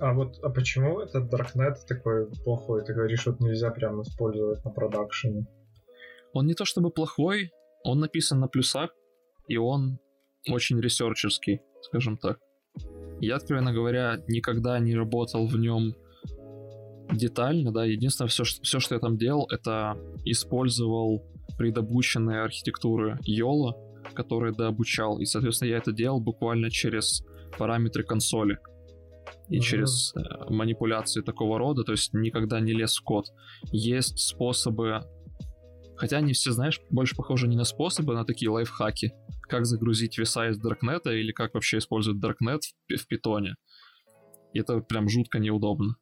[0.00, 2.84] А вот а почему этот Darknet такой плохой?
[2.84, 5.46] Ты говоришь, что нельзя прям использовать на production е.
[6.32, 7.50] Он не то чтобы плохой,
[7.82, 8.90] он написан на плюсах,
[9.48, 9.98] и он
[10.48, 12.38] очень researcher ский, скажем так.
[13.20, 15.94] Я, откровенно говоря, никогда не работал в нем
[17.12, 21.24] детально, да, единственное, все, все, что я там делал, это использовал
[21.56, 23.76] предобученные архитектуры Йола,
[24.14, 27.22] которые дообучал, и, соответственно, я это делал буквально через
[27.58, 28.58] параметры консоли.
[29.48, 30.20] и через э,
[30.50, 33.26] манипуляции такого рода, то есть никогда не лез в код.
[33.72, 35.00] Есть способы,
[35.96, 39.12] хотя они все, знаешь, больше похожи не на способы, а на такие лайфхаки,
[39.42, 43.54] как загрузить веса из Даркнета или как вообще использовать Даркнет в, в питоне.
[44.52, 45.96] И это прям жутко неудобно.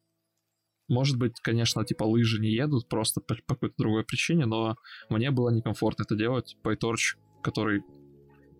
[0.87, 4.77] Может быть, конечно, типа лыжи не едут просто по, по какой-то другой причине, но
[5.09, 6.55] мне было некомфортно это делать.
[6.63, 7.83] PyTorch, который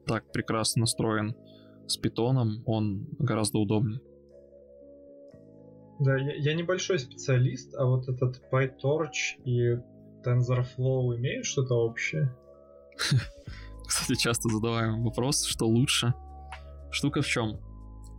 [0.06, 1.36] так прекрасно настроен
[1.88, 4.02] с питоном, он гораздо удобнее.
[6.00, 9.78] Да, я, я небольшой специалист, а вот этот PyTorch и
[10.24, 12.36] TensorFlow имеют что-то общее?
[13.88, 16.14] Кстати, часто задаваем вопрос, что лучше.
[16.92, 17.60] Штука в чем?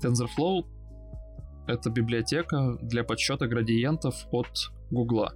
[0.02, 0.64] TensorFlow
[1.68, 4.48] это библиотека для подсчета градиентов от
[4.90, 5.34] Гугла.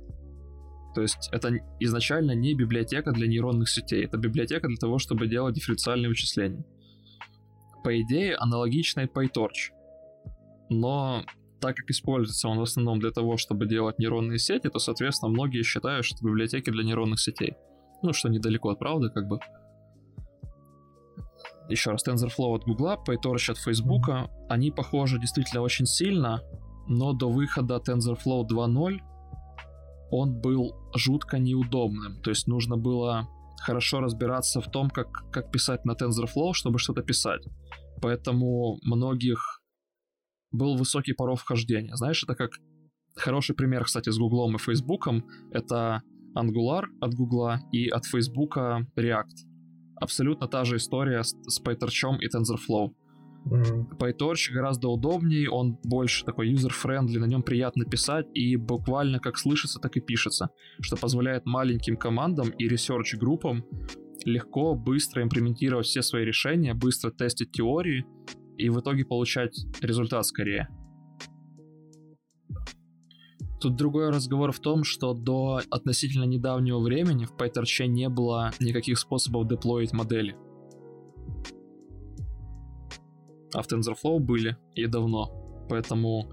[0.94, 5.54] То есть это изначально не библиотека для нейронных сетей, это библиотека для того, чтобы делать
[5.54, 6.64] дифференциальные вычисления.
[7.84, 9.72] По идее, аналогичная PyTorch.
[10.70, 11.24] Но
[11.60, 15.62] так как используется он в основном для того, чтобы делать нейронные сети, то, соответственно, многие
[15.62, 17.54] считают, что библиотеки для нейронных сетей.
[18.02, 19.38] Ну, что недалеко от правды, как бы.
[21.68, 24.09] Еще раз, TensorFlow от Google, PyTorch от Facebook,
[24.48, 26.43] они похожи действительно очень сильно,
[26.89, 28.98] но до выхода TensorFlow 2.0
[30.10, 32.20] он был жутко неудобным.
[32.22, 33.28] То есть нужно было
[33.62, 37.43] хорошо разбираться в том, как, как писать на TensorFlow, чтобы что-то писать.
[38.02, 39.62] Поэтому многих
[40.51, 41.97] был высокий порог вхождения.
[41.97, 42.51] Знаешь, это как
[43.16, 45.24] хороший пример, кстати, с Гуглом и Фейсбуком.
[45.51, 46.02] Это
[46.36, 49.51] Angular от Гугла и от Фейсбука React
[50.02, 52.92] абсолютно та же история с, с PyTorch и TensorFlow.
[53.44, 53.98] Mm-hmm.
[53.98, 59.80] PyTorch гораздо удобнее, он больше такой user-friendly, на нем приятно писать и буквально как слышится,
[59.80, 60.50] так и пишется,
[60.80, 63.64] что позволяет маленьким командам и research-группам
[64.24, 68.06] легко, быстро имплементировать все свои решения, быстро тестить теории
[68.56, 70.68] и в итоге получать результат скорее.
[73.62, 78.98] Тут другой разговор в том, что до относительно недавнего времени в PyTorch не было никаких
[78.98, 80.34] способов деплоить модели.
[83.55, 85.66] А в TensorFlow были и давно.
[85.70, 86.32] Поэтому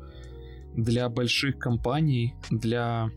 [0.76, 3.12] для больших компаний, для,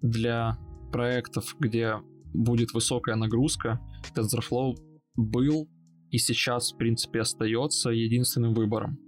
[0.00, 0.56] для
[0.90, 1.96] проектов, где
[2.32, 3.80] будет высокая нагрузка,
[4.16, 4.76] TensorFlow
[5.14, 5.68] был
[6.10, 8.98] и сейчас, в принципе, остается единственным выбором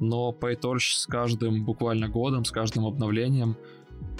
[0.00, 3.56] но PyTorch с каждым буквально годом, с каждым обновлением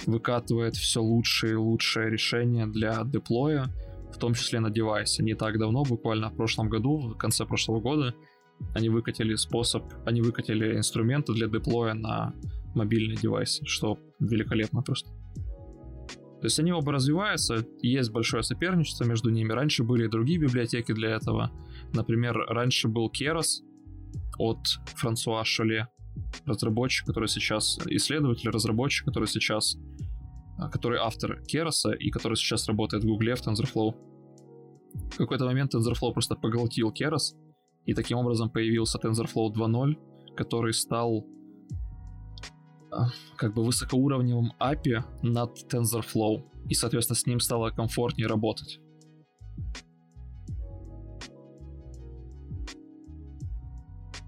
[0.05, 3.73] выкатывает все лучшие и лучшие решения для деплоя,
[4.13, 5.23] в том числе на девайсе.
[5.23, 8.15] Не так давно, буквально в прошлом году, в конце прошлого года,
[8.73, 12.33] они выкатили способ, они выкатили инструменты для деплоя на
[12.73, 15.09] мобильные девайсы, что великолепно просто.
[16.45, 19.51] То есть они оба развиваются, есть большое соперничество между ними.
[19.51, 21.51] Раньше были и другие библиотеки для этого.
[21.93, 23.63] Например, раньше был Keras,
[24.39, 24.59] от
[24.95, 25.87] Франсуа Шоле,
[26.45, 29.77] разработчик, который сейчас исследователь, разработчик, который сейчас
[30.57, 33.93] а, который автор Кероса и который сейчас работает в Гугле в TensorFlow.
[35.11, 37.35] В какой-то момент TensorFlow просто поглотил Keras,
[37.85, 41.25] и таким образом появился TensorFlow 2.0, который стал
[42.91, 48.79] а, как бы высокоуровневым API над TensorFlow, и, соответственно, с ним стало комфортнее работать.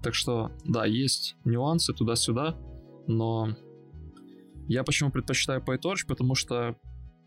[0.02, 2.56] Так что, да, есть нюансы туда-сюда,
[3.06, 3.48] но
[4.68, 6.76] я почему предпочитаю PyTorch, потому что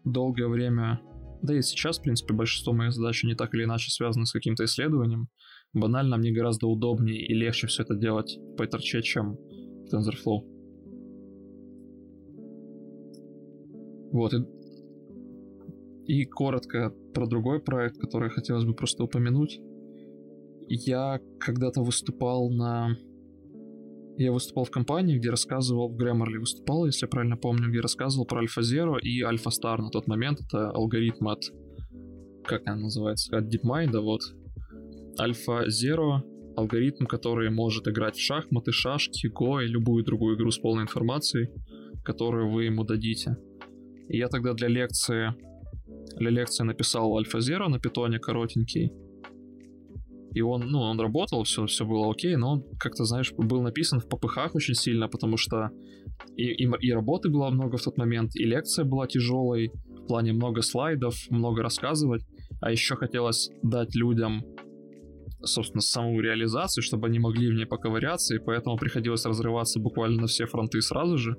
[0.05, 1.01] долгое время,
[1.41, 4.63] да и сейчас, в принципе, большинство моих задач не так или иначе связаны с каким-то
[4.65, 5.27] исследованием.
[5.73, 10.47] Банально мне гораздо удобнее и легче все это делать в PyTorch, чем в TensorFlow.
[14.11, 14.45] Вот, и,
[16.05, 19.59] и коротко про другой проект, который хотелось бы просто упомянуть
[20.75, 22.97] я когда-то выступал на...
[24.17, 28.25] Я выступал в компании, где рассказывал, в Grammarly выступал, если я правильно помню, где рассказывал
[28.25, 30.39] про AlphaZero и AlphaStar на тот момент.
[30.41, 31.43] Это алгоритм от...
[32.43, 33.35] Как она называется?
[33.35, 34.21] От DeepMind, вот.
[35.19, 36.21] AlphaZero—
[36.55, 41.49] алгоритм, который может играть в шахматы, шашки, го и любую другую игру с полной информацией,
[42.03, 43.37] которую вы ему дадите.
[44.09, 45.33] И я тогда для лекции
[46.17, 48.91] для лекции написал AlphaZero на питоне коротенький,
[50.33, 53.99] и он, ну, он работал, все, все было окей, но он как-то, знаешь, был написан
[53.99, 55.69] в попыхах очень сильно, потому что
[56.37, 59.71] и, и, и работы было много в тот момент, и лекция была тяжелой,
[60.03, 62.23] в плане много слайдов, много рассказывать,
[62.61, 64.43] а еще хотелось дать людям
[65.43, 70.27] собственно, саму реализацию, чтобы они могли в ней поковыряться, и поэтому приходилось разрываться буквально на
[70.27, 71.35] все фронты сразу же.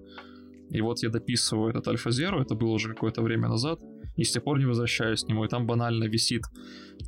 [0.70, 3.78] И вот я дописываю этот Альфа Zero, это было уже какое-то время назад,
[4.16, 5.44] и с тех пор не возвращаюсь к нему.
[5.44, 6.42] И там банально висит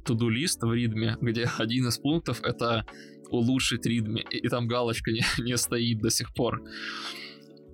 [0.05, 2.87] туду лист в ритме, где один из пунктов это
[3.31, 6.63] улучшить ритм, и там галочка не, не стоит до сих пор.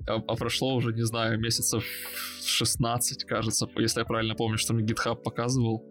[0.08, 1.84] А, а прошло уже, не знаю, месяцев
[2.44, 5.84] 16, кажется, если я правильно помню, что мне GitHub показывал.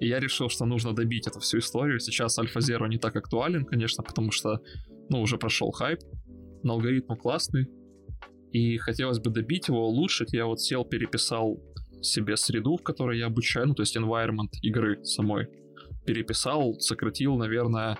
[0.00, 1.98] И я решил, что нужно добить эту всю историю.
[1.98, 4.60] Сейчас Alpha Zero не так актуален, конечно, потому что,
[5.08, 6.00] ну, уже прошел хайп,
[6.62, 7.66] но алгоритм классный.
[8.52, 10.32] И хотелось бы добить его, улучшить.
[10.32, 11.60] Я вот сел, переписал
[12.02, 15.48] себе среду, в которой я обучаю, ну, то есть environment игры самой.
[16.06, 17.98] Переписал, сократил, наверное,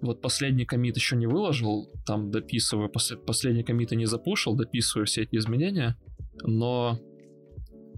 [0.00, 5.22] вот последний комит еще не выложил, там дописываю, после, последний комит не запушил, дописываю все
[5.22, 5.96] эти изменения,
[6.42, 6.98] но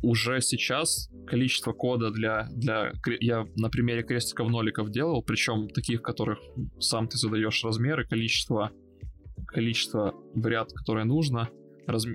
[0.02, 2.93] уже сейчас количество кода для, для...
[3.20, 6.39] Я на примере крестиков-ноликов делал, причем таких, которых
[6.78, 8.70] сам ты задаешь размеры, количество,
[9.47, 11.51] количество в ряд, которое нужно,
[11.86, 12.06] раз,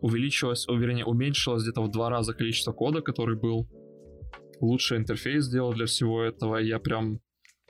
[0.00, 3.68] увеличилось, вернее, уменьшилось где-то в два раза количество кода, который был.
[4.60, 6.56] Лучший интерфейс сделал для всего этого.
[6.56, 7.20] Я прям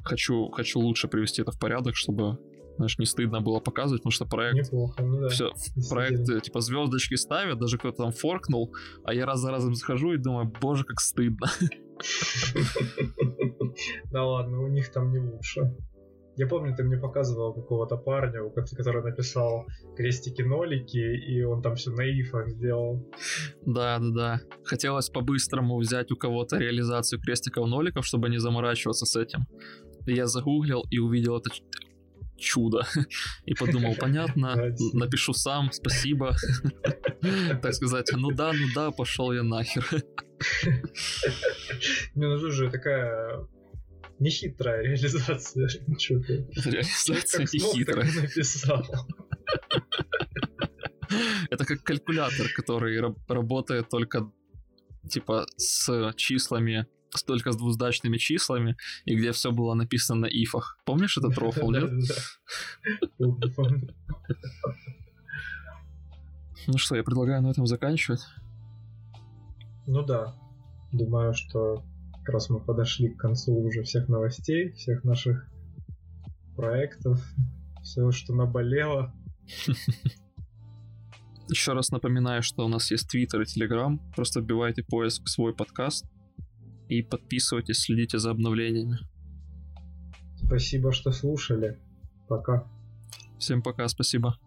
[0.03, 2.39] хочу, хочу лучше привести это в порядок, чтобы
[2.79, 4.57] знаешь, не стыдно было показывать, потому что проект...
[4.57, 5.29] Неплохо, ну да.
[5.29, 5.53] Все,
[5.91, 8.73] проект, э, типа, звездочки ставят, даже кто-то там форкнул,
[9.03, 11.49] а я раз за разом захожу и думаю, боже, как стыдно.
[14.11, 15.77] Да ладно, у них там не лучше.
[16.39, 19.67] Я помню, ты мне показывал какого-то парня, который написал
[19.97, 23.05] крестики-нолики, и он там все на ифах сделал.
[23.67, 24.41] Да, да, да.
[24.63, 29.49] Хотелось по-быстрому взять у кого-то реализацию крестиков-ноликов, чтобы не заморачиваться с этим.
[30.07, 31.51] Я загуглил и увидел это
[32.37, 32.87] чудо.
[33.45, 34.55] И подумал, понятно,
[34.93, 36.37] напишу сам, спасибо.
[37.63, 39.85] Так сказать, ну да, ну да, пошел я нахер.
[42.15, 43.45] Не, ну же такая
[44.21, 45.69] нехитрая реализация.
[45.89, 48.07] Реализация нехитрая.
[48.23, 48.85] написал.
[51.51, 54.31] Это как калькулятор, который работает только
[55.09, 56.87] типа с числами
[57.27, 60.79] только с двузначными числами, и где все было написано на ифах.
[60.85, 61.91] Помнишь этот рофл, нет?
[66.67, 68.21] Ну что, я предлагаю на этом заканчивать.
[69.87, 70.35] Ну да.
[70.93, 71.83] Думаю, что
[72.29, 75.49] как раз мы подошли к концу уже всех новостей, всех наших
[76.57, 77.19] проектов,
[77.83, 79.15] все, что наболело.
[81.49, 83.99] Еще раз напоминаю, что у нас есть Твиттер и Телеграм.
[84.15, 86.05] Просто вбивайте поиск свой подкаст
[86.91, 88.99] и подписывайтесь, следите за обновлениями.
[90.37, 91.79] Спасибо, что слушали.
[92.29, 92.71] Пока.
[93.39, 94.39] Всем пока, спасибо.